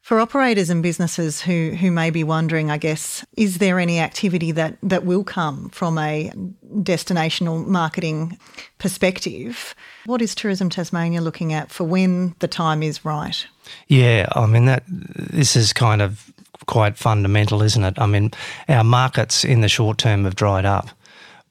for 0.01 0.19
operators 0.19 0.69
and 0.69 0.81
businesses 0.81 1.41
who, 1.41 1.71
who 1.71 1.91
may 1.91 2.09
be 2.09 2.23
wondering, 2.23 2.71
I 2.71 2.77
guess, 2.77 3.23
is 3.37 3.59
there 3.59 3.79
any 3.79 3.99
activity 3.99 4.51
that, 4.51 4.77
that 4.81 5.05
will 5.05 5.23
come 5.23 5.69
from 5.69 5.97
a 5.97 6.31
destinational 6.75 7.65
marketing 7.67 8.37
perspective? 8.79 9.75
What 10.05 10.21
is 10.21 10.33
Tourism 10.33 10.69
Tasmania 10.69 11.21
looking 11.21 11.53
at 11.53 11.71
for 11.71 11.83
when 11.83 12.35
the 12.39 12.47
time 12.47 12.81
is 12.81 13.05
right? 13.05 13.45
Yeah, 13.87 14.27
I 14.31 14.47
mean 14.47 14.65
that 14.65 14.83
this 14.87 15.55
is 15.55 15.71
kind 15.71 16.01
of 16.01 16.31
quite 16.65 16.97
fundamental, 16.97 17.61
isn't 17.61 17.83
it? 17.83 17.99
I 17.99 18.07
mean, 18.07 18.31
our 18.67 18.83
markets 18.83 19.45
in 19.45 19.61
the 19.61 19.69
short 19.69 19.99
term 19.99 20.23
have 20.23 20.35
dried 20.35 20.65
up, 20.65 20.89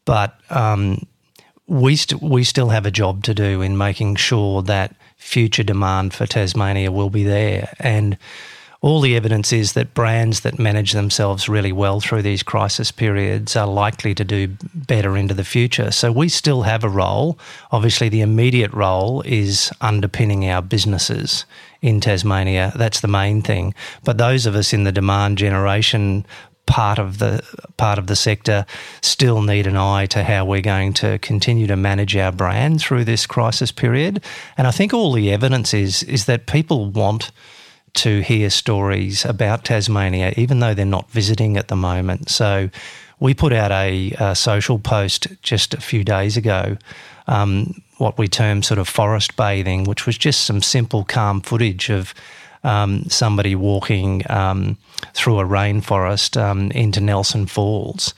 but 0.04 0.38
um, 0.50 1.06
we 1.66 1.94
st- 1.94 2.20
we 2.20 2.42
still 2.42 2.68
have 2.70 2.84
a 2.84 2.90
job 2.90 3.22
to 3.24 3.34
do 3.34 3.62
in 3.62 3.78
making 3.78 4.16
sure 4.16 4.62
that 4.62 4.94
future 5.20 5.62
demand 5.62 6.14
for 6.14 6.26
Tasmania 6.26 6.90
will 6.90 7.10
be 7.10 7.24
there. 7.24 7.72
And 7.78 8.16
all 8.80 9.02
the 9.02 9.14
evidence 9.14 9.52
is 9.52 9.74
that 9.74 9.92
brands 9.92 10.40
that 10.40 10.58
manage 10.58 10.92
themselves 10.92 11.50
really 11.50 11.70
well 11.70 12.00
through 12.00 12.22
these 12.22 12.42
crisis 12.42 12.90
periods 12.90 13.54
are 13.54 13.66
likely 13.66 14.14
to 14.14 14.24
do 14.24 14.56
better 14.74 15.18
into 15.18 15.34
the 15.34 15.44
future. 15.44 15.90
So 15.90 16.10
we 16.10 16.30
still 16.30 16.62
have 16.62 16.82
a 16.82 16.88
role. 16.88 17.38
Obviously, 17.70 18.08
the 18.08 18.22
immediate 18.22 18.72
role 18.72 19.20
is 19.26 19.70
underpinning 19.82 20.48
our 20.48 20.62
businesses 20.62 21.44
in 21.82 22.00
Tasmania. 22.00 22.72
That's 22.74 23.00
the 23.00 23.08
main 23.08 23.42
thing. 23.42 23.74
But 24.02 24.16
those 24.16 24.46
of 24.46 24.54
us 24.54 24.72
in 24.72 24.84
the 24.84 24.92
demand 24.92 25.36
generation 25.36 26.24
part 26.70 27.00
of 27.00 27.18
the 27.18 27.42
part 27.76 27.98
of 27.98 28.06
the 28.06 28.14
sector 28.14 28.64
still 29.02 29.42
need 29.42 29.66
an 29.66 29.76
eye 29.76 30.06
to 30.06 30.22
how 30.22 30.44
we're 30.44 30.60
going 30.60 30.92
to 30.92 31.18
continue 31.18 31.66
to 31.66 31.76
manage 31.76 32.16
our 32.16 32.30
brand 32.30 32.80
through 32.80 33.04
this 33.04 33.26
crisis 33.26 33.72
period. 33.72 34.22
And 34.56 34.68
I 34.68 34.70
think 34.70 34.94
all 34.94 35.12
the 35.12 35.32
evidence 35.32 35.74
is 35.74 36.04
is 36.04 36.26
that 36.26 36.46
people 36.46 36.88
want 36.88 37.32
to 37.92 38.20
hear 38.20 38.50
stories 38.50 39.24
about 39.24 39.64
Tasmania, 39.64 40.32
even 40.36 40.60
though 40.60 40.72
they're 40.72 40.86
not 40.86 41.10
visiting 41.10 41.56
at 41.56 41.66
the 41.66 41.74
moment. 41.74 42.30
So 42.30 42.70
we 43.18 43.34
put 43.34 43.52
out 43.52 43.72
a, 43.72 44.12
a 44.20 44.36
social 44.36 44.78
post 44.78 45.26
just 45.42 45.74
a 45.74 45.80
few 45.80 46.04
days 46.04 46.36
ago. 46.36 46.76
Um, 47.26 47.82
what 47.98 48.16
we 48.16 48.28
term 48.28 48.62
sort 48.62 48.78
of 48.78 48.88
forest 48.88 49.34
bathing, 49.36 49.84
which 49.84 50.06
was 50.06 50.16
just 50.16 50.46
some 50.46 50.62
simple, 50.62 51.04
calm 51.04 51.40
footage 51.40 51.90
of 51.90 52.14
um, 52.64 53.04
somebody 53.08 53.54
walking 53.54 54.22
um, 54.30 54.76
through 55.14 55.40
a 55.40 55.44
rainforest 55.44 56.40
um, 56.40 56.70
into 56.72 57.00
Nelson 57.00 57.46
Falls. 57.46 58.14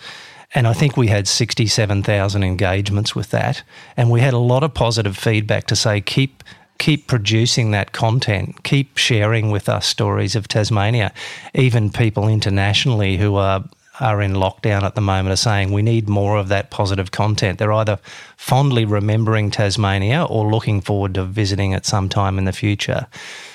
And 0.55 0.67
I 0.67 0.75
think 0.75 0.97
we 0.97 1.07
had 1.07 1.27
67,000 1.27 2.43
engagements 2.43 3.15
with 3.15 3.31
that. 3.31 3.63
And 3.97 4.11
we 4.11 4.21
had 4.21 4.35
a 4.35 4.39
lot 4.39 4.63
of 4.63 4.75
positive 4.75 5.17
feedback 5.17 5.67
to 5.69 5.77
say, 5.77 6.01
keep 6.01 6.43
keep 6.79 7.07
producing 7.07 7.71
that 7.71 7.93
content, 7.93 8.65
keep 8.65 8.99
sharing 8.99 9.53
with 9.53 9.69
us 9.69 9.87
stories 9.87 10.35
of 10.35 10.49
Tasmania. 10.49 11.13
Even 11.55 11.91
people 11.91 12.27
internationally 12.27 13.19
who 13.19 13.37
are 13.37 13.65
are 14.01 14.21
in 14.21 14.33
lockdown 14.33 14.83
at 14.83 14.95
the 14.95 15.01
moment 15.01 15.33
are 15.33 15.37
saying 15.37 15.71
we 15.71 15.83
need 15.83 16.09
more 16.09 16.39
of 16.39 16.49
that 16.49 16.71
positive 16.71 17.13
content. 17.13 17.59
They're 17.59 17.73
either 17.73 17.99
fondly 18.37 18.85
remembering 18.85 19.51
Tasmania 19.51 20.25
or 20.25 20.51
looking 20.51 20.81
forward 20.81 21.15
to 21.15 21.25
visiting 21.25 21.73
it 21.73 21.87
sometime 21.87 22.39
in 22.39 22.45
the 22.45 22.53
future. 22.53 23.07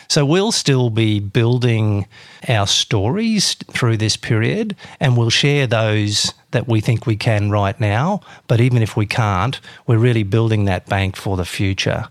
So 0.07 0.25
we'll 0.25 0.51
still 0.51 0.89
be 0.89 1.19
building 1.19 2.07
our 2.47 2.67
stories 2.67 3.55
through 3.71 3.97
this 3.97 4.17
period 4.17 4.75
and 4.99 5.17
we'll 5.17 5.29
share 5.29 5.67
those 5.67 6.33
that 6.51 6.67
we 6.67 6.81
think 6.81 7.05
we 7.05 7.15
can 7.15 7.49
right 7.49 7.79
now. 7.79 8.21
But 8.47 8.61
even 8.61 8.81
if 8.81 8.95
we 8.95 9.05
can't, 9.05 9.59
we're 9.85 9.97
really 9.97 10.23
building 10.23 10.65
that 10.65 10.85
bank 10.85 11.15
for 11.15 11.37
the 11.37 11.45
future. 11.45 12.07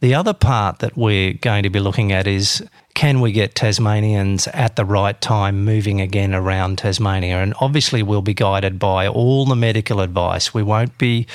The 0.00 0.14
other 0.14 0.34
part 0.34 0.80
that 0.80 0.96
we're 0.96 1.32
going 1.34 1.62
to 1.62 1.70
be 1.70 1.80
looking 1.80 2.12
at 2.12 2.26
is 2.26 2.62
can 2.94 3.20
we 3.20 3.32
get 3.32 3.54
Tasmanians 3.54 4.46
at 4.48 4.76
the 4.76 4.84
right 4.84 5.20
time 5.20 5.64
moving 5.64 6.00
again 6.00 6.34
around 6.34 6.78
Tasmania? 6.78 7.38
And 7.38 7.54
obviously, 7.60 8.02
we'll 8.02 8.22
be 8.22 8.34
guided 8.34 8.78
by 8.78 9.08
all 9.08 9.46
the 9.46 9.56
medical 9.56 10.00
advice. 10.00 10.54
We 10.54 10.62
won't 10.62 10.96
be 10.98 11.26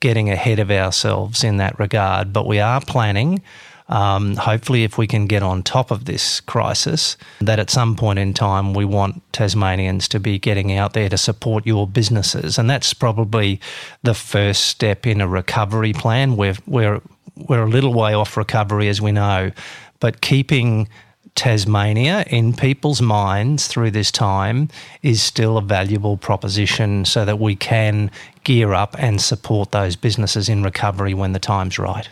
getting 0.00 0.30
ahead 0.30 0.58
of 0.58 0.70
ourselves 0.70 1.42
in 1.42 1.56
that 1.56 1.78
regard, 1.78 2.32
but 2.32 2.46
we 2.46 2.60
are 2.60 2.80
planning. 2.80 3.42
Um, 3.88 4.36
hopefully, 4.36 4.84
if 4.84 4.98
we 4.98 5.06
can 5.06 5.26
get 5.26 5.42
on 5.42 5.62
top 5.62 5.90
of 5.90 6.04
this 6.04 6.40
crisis, 6.40 7.16
that 7.40 7.58
at 7.58 7.70
some 7.70 7.96
point 7.96 8.18
in 8.18 8.34
time 8.34 8.74
we 8.74 8.84
want 8.84 9.22
Tasmanians 9.32 10.08
to 10.08 10.20
be 10.20 10.38
getting 10.38 10.72
out 10.72 10.92
there 10.92 11.08
to 11.08 11.16
support 11.16 11.66
your 11.66 11.86
businesses, 11.86 12.58
and 12.58 12.68
that's 12.68 12.92
probably 12.92 13.60
the 14.02 14.14
first 14.14 14.64
step 14.64 15.06
in 15.06 15.20
a 15.20 15.28
recovery 15.28 15.94
plan. 15.94 16.36
We're 16.36 16.56
we're 16.66 17.00
we're 17.34 17.62
a 17.62 17.68
little 17.68 17.94
way 17.94 18.12
off 18.12 18.36
recovery, 18.36 18.88
as 18.88 19.00
we 19.00 19.12
know, 19.12 19.52
but 20.00 20.20
keeping 20.20 20.88
Tasmania 21.34 22.24
in 22.26 22.52
people's 22.52 23.00
minds 23.00 23.68
through 23.68 23.92
this 23.92 24.10
time 24.10 24.68
is 25.02 25.22
still 25.22 25.56
a 25.56 25.62
valuable 25.62 26.16
proposition 26.16 27.04
so 27.04 27.24
that 27.24 27.38
we 27.38 27.54
can 27.54 28.10
gear 28.42 28.74
up 28.74 28.96
and 28.98 29.20
support 29.20 29.70
those 29.70 29.94
businesses 29.94 30.48
in 30.48 30.64
recovery 30.64 31.14
when 31.14 31.32
the 31.32 31.38
time's 31.38 31.78
right. 31.78 32.08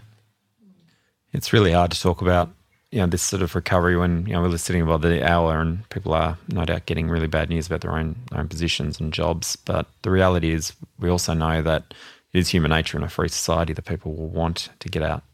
It's 1.36 1.52
really 1.52 1.72
hard 1.72 1.90
to 1.90 2.00
talk 2.00 2.22
about 2.22 2.50
you 2.90 3.00
know 3.00 3.06
this 3.06 3.22
sort 3.22 3.42
of 3.42 3.54
recovery 3.54 3.96
when 3.96 4.24
you 4.26 4.32
know 4.32 4.40
we're 4.40 4.56
sitting 4.56 4.80
above 4.80 5.02
the 5.02 5.22
hour 5.22 5.60
and 5.60 5.86
people 5.90 6.14
are 6.14 6.38
no 6.48 6.64
doubt 6.64 6.86
getting 6.86 7.10
really 7.10 7.26
bad 7.26 7.50
news 7.50 7.66
about 7.66 7.82
their 7.82 7.92
own 7.92 8.16
their 8.30 8.40
own 8.40 8.48
positions 8.48 8.98
and 8.98 9.12
jobs. 9.12 9.54
But 9.54 9.86
the 10.00 10.10
reality 10.10 10.52
is 10.52 10.72
we 10.98 11.10
also 11.10 11.34
know 11.34 11.60
that 11.60 11.92
it 12.32 12.38
is 12.38 12.48
human 12.48 12.70
nature 12.70 12.96
in 12.96 13.04
a 13.04 13.08
free 13.10 13.28
society 13.28 13.74
that 13.74 13.84
people 13.84 14.14
will 14.14 14.30
want 14.30 14.70
to 14.80 14.88
get 14.88 15.02
out 15.02 15.24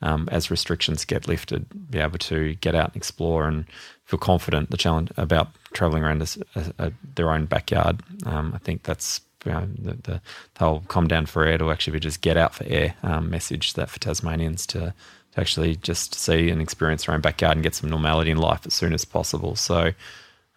um, 0.00 0.30
as 0.32 0.50
restrictions 0.50 1.04
get 1.04 1.28
lifted, 1.28 1.66
be 1.90 1.98
able 1.98 2.18
to 2.18 2.54
get 2.56 2.74
out 2.74 2.88
and 2.88 2.96
explore 2.96 3.46
and 3.46 3.66
feel 4.06 4.18
confident 4.18 4.70
the 4.70 4.78
challenge 4.78 5.12
about 5.18 5.48
traveling 5.74 6.02
around 6.02 6.22
a, 6.22 6.58
a, 6.58 6.86
a, 6.86 6.92
their 7.16 7.30
own 7.30 7.44
backyard. 7.44 8.02
Um, 8.24 8.52
I 8.54 8.58
think 8.58 8.84
that's 8.84 9.20
you 9.44 9.52
know, 9.52 9.68
the, 9.78 9.90
the, 9.90 10.20
the, 10.54 10.58
whole 10.58 10.80
"calm 10.88 11.06
down 11.06 11.26
for 11.26 11.44
air 11.44 11.58
to 11.58 11.70
actually 11.70 11.94
be 11.94 12.00
just 12.00 12.22
get 12.22 12.36
out 12.36 12.54
for 12.54 12.64
air 12.64 12.94
um, 13.02 13.30
message 13.30 13.74
that 13.74 13.90
for 13.90 13.98
Tasmanians 13.98 14.66
to 14.68 14.94
actually 15.40 15.76
just 15.76 16.14
see 16.14 16.50
and 16.50 16.60
experience 16.60 17.04
their 17.04 17.14
own 17.14 17.20
backyard 17.20 17.56
and 17.56 17.62
get 17.62 17.74
some 17.74 17.90
normality 17.90 18.30
in 18.30 18.38
life 18.38 18.66
as 18.66 18.74
soon 18.74 18.92
as 18.92 19.04
possible. 19.04 19.56
So, 19.56 19.92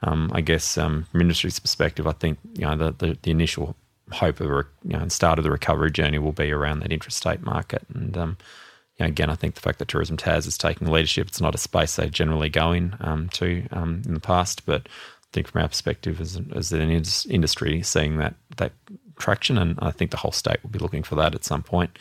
um, 0.02 0.32
I 0.34 0.42
guess 0.42 0.78
um, 0.78 1.06
from 1.12 1.22
industry's 1.22 1.60
perspective, 1.60 2.06
I 2.08 2.12
think 2.12 2.38
you 2.54 2.66
know 2.66 2.75
the, 2.75 2.92
the, 2.92 3.18
the 3.22 3.32
initial 3.32 3.75
hope 4.12 4.42
of 4.42 4.52
a, 4.52 4.66
you 4.84 4.98
know, 4.98 5.08
start 5.08 5.40
of 5.40 5.44
the 5.44 5.52
recovery 5.52 5.92
journey 5.92 6.20
will 6.20 6.34
be 6.34 6.52
around 6.52 6.82
that 6.82 6.92
interstate 6.92 7.42
market 7.42 7.84
and 7.94 8.18
um, 8.18 8.38
you 8.98 9.06
know, 9.06 9.10
again, 9.10 9.30
I 9.30 9.36
think 9.36 9.56
the 9.56 9.62
fact 9.62 9.80
that 9.80 9.88
Tourism 9.88 10.18
Tas 10.18 10.46
is 10.46 10.58
taking 10.58 10.88
leadership, 10.88 11.28
it's 11.28 11.42
not 11.42 11.56
a 11.56 11.58
space 11.60 11.96
they 11.96 12.10
generally 12.10 12.50
go 12.50 12.72
in 12.72 12.96
um, 13.00 13.30
to 13.30 13.66
um, 13.72 14.04
in 14.06 14.13
the 14.13 14.20
past, 14.20 14.66
but 14.66 14.84
I 14.88 15.28
think 15.32 15.48
from 15.48 15.62
our 15.62 15.68
perspective 15.68 16.22
as, 16.22 16.40
as 16.56 16.72
an 16.72 16.92
industry, 16.92 17.82
seeing 17.82 18.18
that 18.18 18.36
that 18.58 18.74
traction, 19.18 19.58
and 19.58 19.80
I 19.82 19.92
think 19.92 20.12
the 20.12 20.18
whole 20.18 20.32
state 20.32 20.62
will 20.62 20.70
be 20.70 20.80
looking 20.80 21.04
for 21.04 21.16
that 21.16 21.34
at 21.34 21.44
some 21.44 21.63
point. 21.63 21.98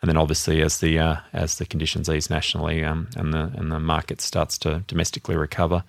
And 0.00 0.08
then 0.08 0.16
obviously, 0.16 0.62
as 0.62 0.78
the 0.78 0.98
uh, 0.98 1.16
as 1.32 1.56
the 1.56 1.66
conditions 1.66 2.08
ease 2.08 2.30
nationally 2.30 2.84
um, 2.84 3.08
and 3.16 3.34
the 3.34 3.50
and 3.56 3.72
the 3.72 3.80
market 3.80 4.20
starts 4.20 4.56
to 4.58 4.84
domestically 4.86 5.36
recover, 5.36 5.82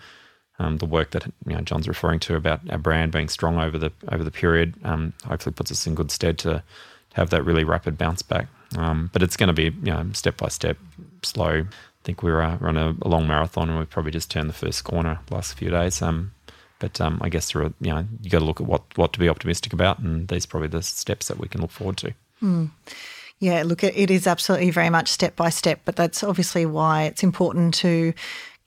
um, 0.59 0.77
the 0.77 0.85
work 0.85 1.11
that 1.11 1.25
you 1.45 1.55
know 1.55 1.61
John's 1.61 1.87
referring 1.87 2.19
to 2.21 2.35
about 2.35 2.61
our 2.69 2.77
brand 2.77 3.11
being 3.11 3.29
strong 3.29 3.57
over 3.59 3.77
the 3.77 3.91
over 4.11 4.23
the 4.23 4.31
period 4.31 4.75
um, 4.83 5.13
hopefully 5.25 5.53
puts 5.53 5.71
us 5.71 5.85
in 5.87 5.95
good 5.95 6.11
stead 6.11 6.37
to, 6.39 6.63
to 7.09 7.15
have 7.15 7.29
that 7.29 7.43
really 7.43 7.63
rapid 7.63 7.97
bounce 7.97 8.21
back. 8.21 8.47
Um, 8.77 9.09
but 9.13 9.23
it's 9.23 9.37
going 9.37 9.47
to 9.47 9.53
be 9.53 9.65
you 9.65 9.93
know 9.93 10.05
step 10.13 10.37
by 10.37 10.49
step, 10.49 10.77
slow. 11.23 11.61
I 11.61 12.03
think 12.03 12.23
we 12.23 12.31
are 12.31 12.41
uh, 12.41 12.57
on 12.61 12.77
a, 12.77 12.95
long 13.07 13.27
marathon, 13.27 13.69
and 13.69 13.77
we've 13.77 13.89
probably 13.89 14.11
just 14.11 14.31
turned 14.31 14.49
the 14.49 14.53
first 14.53 14.83
corner 14.83 15.19
last 15.29 15.53
few 15.53 15.69
days. 15.69 16.01
Um, 16.01 16.31
but 16.79 16.99
um, 17.01 17.19
I 17.21 17.29
guess 17.29 17.51
there 17.51 17.63
are, 17.63 17.73
you 17.79 17.91
know 17.91 18.05
you 18.21 18.29
got 18.29 18.39
to 18.39 18.45
look 18.45 18.61
at 18.61 18.67
what 18.67 18.97
what 18.97 19.13
to 19.13 19.19
be 19.19 19.29
optimistic 19.29 19.71
about, 19.71 19.99
and 19.99 20.27
these 20.27 20.45
are 20.45 20.49
probably 20.49 20.69
the 20.69 20.83
steps 20.83 21.27
that 21.27 21.37
we 21.37 21.47
can 21.47 21.61
look 21.61 21.71
forward 21.71 21.97
to. 21.97 22.13
Mm. 22.41 22.71
Yeah, 23.39 23.63
look, 23.63 23.83
it 23.83 24.11
is 24.11 24.27
absolutely 24.27 24.69
very 24.69 24.89
much 24.89 25.07
step 25.07 25.35
by 25.35 25.49
step, 25.49 25.79
but 25.85 25.95
that's 25.95 26.23
obviously 26.23 26.65
why 26.65 27.03
it's 27.03 27.23
important 27.23 27.73
to 27.75 28.13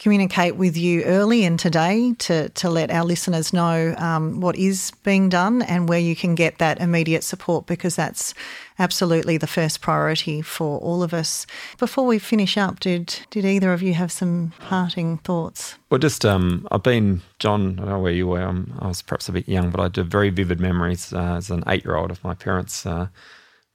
communicate 0.02 0.56
with 0.56 0.76
you 0.76 1.04
early 1.04 1.44
and 1.44 1.60
today 1.60 2.12
to, 2.18 2.48
to 2.48 2.68
let 2.68 2.90
our 2.90 3.04
listeners 3.04 3.52
know 3.52 3.94
um, 3.98 4.40
what 4.40 4.56
is 4.56 4.90
being 5.04 5.28
done 5.28 5.62
and 5.62 5.88
where 5.88 5.98
you 6.00 6.16
can 6.16 6.34
get 6.34 6.58
that 6.58 6.80
immediate 6.80 7.22
support 7.22 7.66
because 7.66 7.94
that's 7.94 8.34
absolutely 8.80 9.36
the 9.36 9.46
first 9.46 9.80
priority 9.80 10.42
for 10.42 10.80
all 10.80 11.04
of 11.04 11.14
us. 11.14 11.46
Before 11.78 12.04
we 12.04 12.18
finish 12.18 12.56
up, 12.56 12.80
did 12.80 13.14
did 13.30 13.44
either 13.44 13.72
of 13.72 13.80
you 13.80 13.94
have 13.94 14.10
some 14.10 14.52
parting 14.58 15.18
thoughts? 15.18 15.76
Well, 15.88 16.00
just 16.00 16.24
um, 16.24 16.66
I've 16.72 16.82
been 16.82 17.22
John. 17.38 17.78
I 17.78 17.82
don't 17.82 17.90
know 17.90 18.00
where 18.00 18.12
you 18.12 18.26
were. 18.26 18.42
I 18.80 18.88
was 18.88 19.02
perhaps 19.02 19.28
a 19.28 19.32
bit 19.32 19.48
young, 19.48 19.70
but 19.70 19.80
I 19.80 19.86
do 19.86 20.02
very 20.02 20.30
vivid 20.30 20.58
memories 20.58 21.12
uh, 21.12 21.36
as 21.36 21.48
an 21.48 21.62
eight 21.68 21.84
year 21.84 21.94
old 21.94 22.10
of 22.10 22.24
my 22.24 22.34
parents. 22.34 22.84
Uh, 22.84 23.06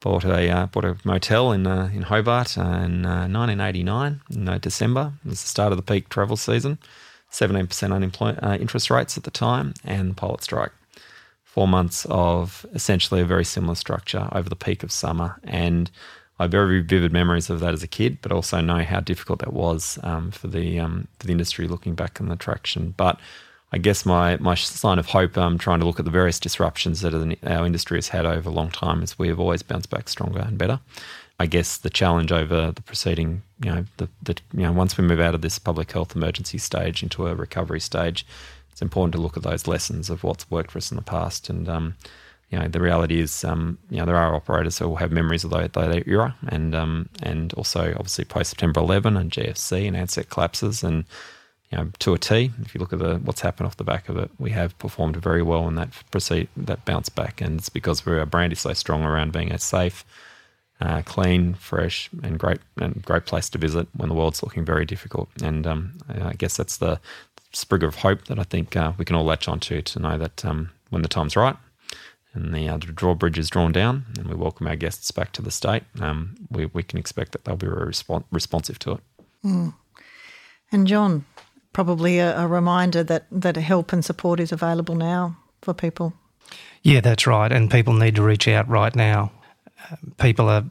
bought 0.01 0.23
a 0.23 0.49
uh, 0.49 0.65
bought 0.67 0.86
a 0.86 0.97
motel 1.03 1.51
in 1.51 1.65
uh, 1.67 1.89
in 1.93 2.03
Hobart 2.03 2.57
uh, 2.57 2.62
in 2.62 3.03
1989 3.03 4.21
uh, 4.29 4.33
in 4.33 4.49
uh, 4.49 4.57
December. 4.57 5.13
It 5.25 5.29
was 5.29 5.41
the 5.41 5.47
start 5.47 5.71
of 5.71 5.77
the 5.77 5.83
peak 5.83 6.10
travel 6.10 6.38
season. 6.38 6.77
17% 7.31 7.93
unemployment 7.93 8.41
uh, 8.41 8.57
interest 8.60 8.89
rates 8.89 9.17
at 9.17 9.23
the 9.23 9.31
time, 9.31 9.73
and 9.83 10.12
the 10.12 10.15
pilot 10.15 10.43
strike. 10.43 10.71
Four 11.43 11.67
months 11.67 12.05
of 12.10 12.65
essentially 12.73 13.19
a 13.19 13.25
very 13.25 13.43
similar 13.43 13.75
structure 13.75 14.29
over 14.31 14.47
the 14.47 14.55
peak 14.55 14.81
of 14.81 14.93
summer, 14.93 15.38
and 15.43 15.91
I 16.39 16.43
have 16.43 16.51
very 16.51 16.81
vivid 16.81 17.12
memories 17.12 17.49
of 17.49 17.60
that 17.60 17.73
as 17.73 17.83
a 17.83 17.88
kid, 17.88 18.19
but 18.21 18.31
also 18.31 18.62
know 18.62 18.83
how 18.83 19.01
difficult 19.01 19.39
that 19.39 19.53
was 19.53 19.99
um, 20.03 20.31
for 20.31 20.47
the 20.47 20.79
um, 20.79 21.07
for 21.19 21.25
the 21.25 21.31
industry 21.31 21.67
looking 21.67 21.95
back 21.95 22.21
on 22.21 22.29
the 22.29 22.36
traction. 22.36 22.93
But 22.95 23.19
I 23.71 23.77
guess 23.77 24.06
my, 24.06 24.38
my 24.38 24.56
sign 24.56 24.97
of 24.97 25.08
hope, 25.08 25.38
I'm 25.38 25.58
trying 25.58 25.80
to 25.80 25.86
look 25.86 25.99
at 25.99 26.06
the 26.06 26.12
various 26.12 26.39
disruptions 26.39 27.01
that 27.01 27.13
our 27.45 27.65
industry 27.65 27.97
has 27.97 28.08
had 28.08 28.25
over 28.25 28.49
a 28.49 28.53
long 28.53 28.71
time 28.71 29.03
is 29.03 29.19
we 29.19 29.27
have 29.27 29.39
always 29.39 29.62
bounced 29.62 29.89
back 29.89 30.08
stronger 30.08 30.39
and 30.39 30.58
better. 30.58 30.80
I 31.39 31.45
guess 31.45 31.77
the 31.77 31.89
challenge 31.89 32.32
over 32.32 32.71
the 32.71 32.82
preceding, 32.82 33.43
you 33.62 33.69
know, 33.69 33.86
the, 33.97 34.10
the 34.23 34.38
you 34.53 34.62
know, 34.62 34.71
once 34.71 34.97
we 34.97 35.03
move 35.03 35.19
out 35.19 35.36
of 35.36 35.41
this 35.41 35.60
public 35.60 35.91
health 35.91 36.15
emergency 36.15 36.58
stage 36.58 37.03
into 37.03 37.27
a 37.27 37.36
recovery 37.36 37.82
stage, 37.82 38.25
it's 38.71 38.82
important 38.82 39.13
to 39.13 39.21
look 39.21 39.38
at 39.38 39.43
those 39.43 39.67
lessons 39.67 40.10
of 40.10 40.23
what's 40.23 40.49
worked 40.49 40.71
for 40.71 40.77
us 40.77 40.89
in 40.89 40.95
the 40.95 41.03
past. 41.03 41.49
And 41.49 41.67
um, 41.67 41.95
you 42.49 42.58
know, 42.58 42.67
the 42.67 42.80
reality 42.80 43.19
is, 43.19 43.43
um, 43.43 43.77
you 43.89 43.97
know, 43.97 44.06
there 44.06 44.15
are 44.15 44.34
operators 44.34 44.80
who 44.80 44.88
will 44.88 44.95
have 44.95 45.12
memories 45.12 45.43
of 45.43 45.49
that, 45.51 45.73
that 45.73 46.08
era, 46.08 46.36
and 46.47 46.73
um, 46.73 47.10
and 47.21 47.53
also 47.53 47.91
obviously 47.91 48.23
post 48.23 48.51
September 48.51 48.80
11 48.80 49.17
and 49.17 49.32
GFC 49.32 49.88
and 49.88 49.97
Ansett 49.97 50.30
collapses 50.30 50.84
and 50.84 51.03
you 51.71 51.77
know, 51.77 51.89
to 51.99 52.13
a 52.13 52.17
T. 52.17 52.51
If 52.62 52.73
you 52.73 52.80
look 52.80 52.93
at 52.93 52.99
the 52.99 53.15
what's 53.17 53.41
happened 53.41 53.67
off 53.67 53.77
the 53.77 53.84
back 53.84 54.10
of 54.10 54.17
it, 54.17 54.32
we 54.39 54.51
have 54.51 54.77
performed 54.80 55.17
very 55.17 55.41
well 55.41 55.67
in 55.67 55.75
that 55.75 55.89
proceed 56.12 56.47
that 56.56 56.86
bounce 56.86 57.10
back, 57.10 57.41
and 57.41 57.60
it's 57.60 57.69
because 57.69 58.06
our 58.08 58.25
brand 58.25 58.53
is 58.53 58.60
so 58.62 58.73
strong 58.73 59.03
around 59.03 59.34
being 59.34 59.51
a 59.51 59.60
safe, 59.60 60.06
uh, 60.80 61.01
clean, 61.03 61.53
fresh, 61.56 62.10
and 62.23 62.39
great 62.39 62.60
and 62.77 63.03
great 63.03 63.25
place 63.25 63.49
to 63.49 63.58
visit 63.58 63.88
when 63.95 64.10
the 64.10 64.15
world's 64.15 64.43
looking 64.43 64.63
very 64.63 64.86
difficult. 64.86 65.30
And 65.43 65.67
um, 65.67 65.93
I 66.10 66.34
guess 66.34 66.56
that's 66.56 66.77
the 66.77 66.99
sprig 67.51 67.84
of 67.84 67.95
hope 67.95 68.25
that 68.25 68.39
I 68.39 68.43
think 68.43 68.75
uh, 68.75 68.93
we 68.97 69.06
can 69.06 69.15
all 69.15 69.25
latch 69.25 69.47
onto 69.47 69.82
to 69.82 69.99
know 69.99 70.17
that 70.17 70.45
um, 70.45 70.69
when 70.89 71.01
the 71.01 71.08
time's 71.08 71.36
right 71.36 71.56
and 72.34 72.53
the, 72.53 72.69
uh, 72.69 72.77
drawbridge 72.77 73.38
is 73.38 73.49
drawn 73.49 73.71
down, 73.71 74.06
and 74.17 74.27
we 74.27 74.36
welcome 74.36 74.67
our 74.67 74.75
guests 74.75 75.12
back 75.12 75.32
to 75.34 75.41
the 75.41 75.51
state, 75.51 75.84
um, 75.99 76.36
we 76.49 76.67
we 76.67 76.84
can 76.84 76.97
expect 76.97 77.34
that 77.34 77.43
they'll 77.43 77.58
be 77.58 77.67
very 77.67 77.91
respons- 77.91 78.25
responsive 78.32 78.80
to 78.80 78.91
it. 78.93 78.99
Mm. 79.43 79.73
And 80.71 80.88
John, 80.88 81.25
probably 81.77 82.17
a, 82.17 82.35
a 82.35 82.47
reminder 82.47 83.03
that, 83.03 83.27
that 83.29 83.55
help 83.55 83.93
and 83.93 84.03
support 84.03 84.39
is 84.39 84.51
available 84.51 84.95
now 84.95 85.37
for 85.61 85.75
people. 85.75 86.11
Yeah, 86.81 87.01
that's 87.01 87.27
right. 87.27 87.51
And 87.51 87.69
people 87.69 87.93
need 87.93 88.15
to 88.15 88.23
reach 88.23 88.47
out 88.47 88.67
right 88.67 88.95
now. 88.95 89.31
Uh, 89.91 89.97
people 90.17 90.49
are 90.49 90.65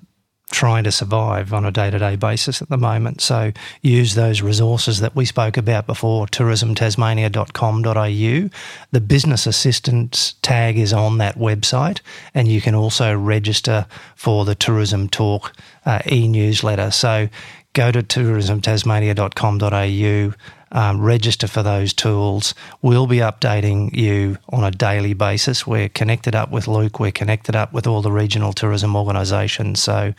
trying 0.50 0.82
to 0.82 0.90
survive 0.90 1.52
on 1.52 1.64
a 1.64 1.70
day 1.70 1.90
to 1.90 1.98
day 2.00 2.16
basis 2.16 2.60
at 2.60 2.70
the 2.70 2.76
moment. 2.76 3.20
So 3.20 3.52
use 3.82 4.16
those 4.16 4.42
resources 4.42 4.98
that 4.98 5.14
we 5.14 5.24
spoke 5.24 5.56
about 5.56 5.86
before 5.86 6.26
tourismtasmania.com.au. 6.26 8.50
The 8.90 9.00
business 9.00 9.46
assistance 9.46 10.34
tag 10.42 10.76
is 10.76 10.92
on 10.92 11.18
that 11.18 11.36
website, 11.36 12.00
and 12.34 12.48
you 12.48 12.60
can 12.60 12.74
also 12.74 13.16
register 13.16 13.86
for 14.16 14.44
the 14.44 14.56
Tourism 14.56 15.08
Talk 15.08 15.52
uh, 15.84 16.00
e 16.10 16.26
newsletter. 16.26 16.90
So 16.90 17.28
go 17.76 17.92
to 17.92 18.02
tourismtasmania.com.au 18.02 20.34
um, 20.72 21.00
register 21.00 21.46
for 21.46 21.62
those 21.62 21.92
tools. 21.92 22.54
We'll 22.80 23.06
be 23.06 23.18
updating 23.18 23.94
you 23.94 24.38
on 24.48 24.64
a 24.64 24.70
daily 24.70 25.12
basis. 25.12 25.66
We're 25.66 25.90
connected 25.90 26.34
up 26.34 26.50
with 26.50 26.66
Luke, 26.66 26.98
we're 26.98 27.12
connected 27.12 27.54
up 27.54 27.74
with 27.74 27.86
all 27.86 28.00
the 28.00 28.10
regional 28.10 28.54
tourism 28.54 28.96
organisations. 28.96 29.80
So 29.80 30.14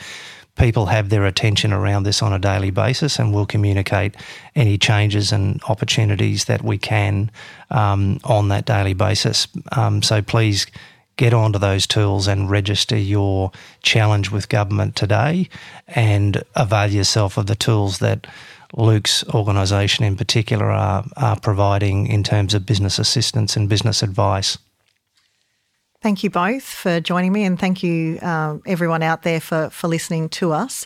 people 0.56 0.86
have 0.86 1.10
their 1.10 1.26
attention 1.26 1.74
around 1.74 2.04
this 2.04 2.22
on 2.22 2.32
a 2.32 2.38
daily 2.38 2.70
basis, 2.70 3.17
and 3.17 3.34
we'll 3.34 3.48
communicate 3.48 4.13
any 4.56 4.78
changes 4.78 5.32
and 5.32 5.60
opportunities 5.67 6.46
that 6.46 6.62
we 6.62 6.78
can 6.78 7.32
um, 7.72 8.20
on 8.24 8.50
that 8.50 8.65
daily 8.65 8.93
basis. 8.93 9.48
Um, 9.72 10.04
so 10.04 10.22
please 10.22 10.67
get 11.17 11.34
onto 11.34 11.60
those 11.60 11.86
tools 11.86 12.27
and 12.27 12.49
register 12.49 12.97
your 12.97 13.51
challenge 13.82 14.32
with 14.32 14.49
government 14.49 14.95
today 14.95 15.49
and 15.88 16.43
avail 16.56 16.89
yourself 16.91 17.38
of 17.38 17.47
the 17.47 17.56
tools 17.56 17.99
that 17.99 18.27
Luke's 18.73 19.27
organisation 19.30 20.06
in 20.06 20.15
particular 20.15 20.65
are, 20.67 21.06
are 21.17 21.39
providing 21.39 22.08
in 22.08 22.23
terms 22.23 22.53
of 22.53 22.65
business 22.65 22.99
assistance 22.99 23.58
and 23.58 23.67
business 23.67 24.03
advice. 24.03 24.58
Thank 26.01 26.23
you 26.23 26.30
both 26.30 26.63
for 26.63 26.99
joining 26.99 27.34
me, 27.34 27.43
and 27.43 27.60
thank 27.60 27.82
you 27.82 28.19
uh, 28.21 28.58
everyone 28.67 29.01
out 29.01 29.23
there 29.23 29.39
for 29.39 29.71
for 29.71 29.88
listening 29.88 30.30
to 30.30 30.51
us. 30.53 30.86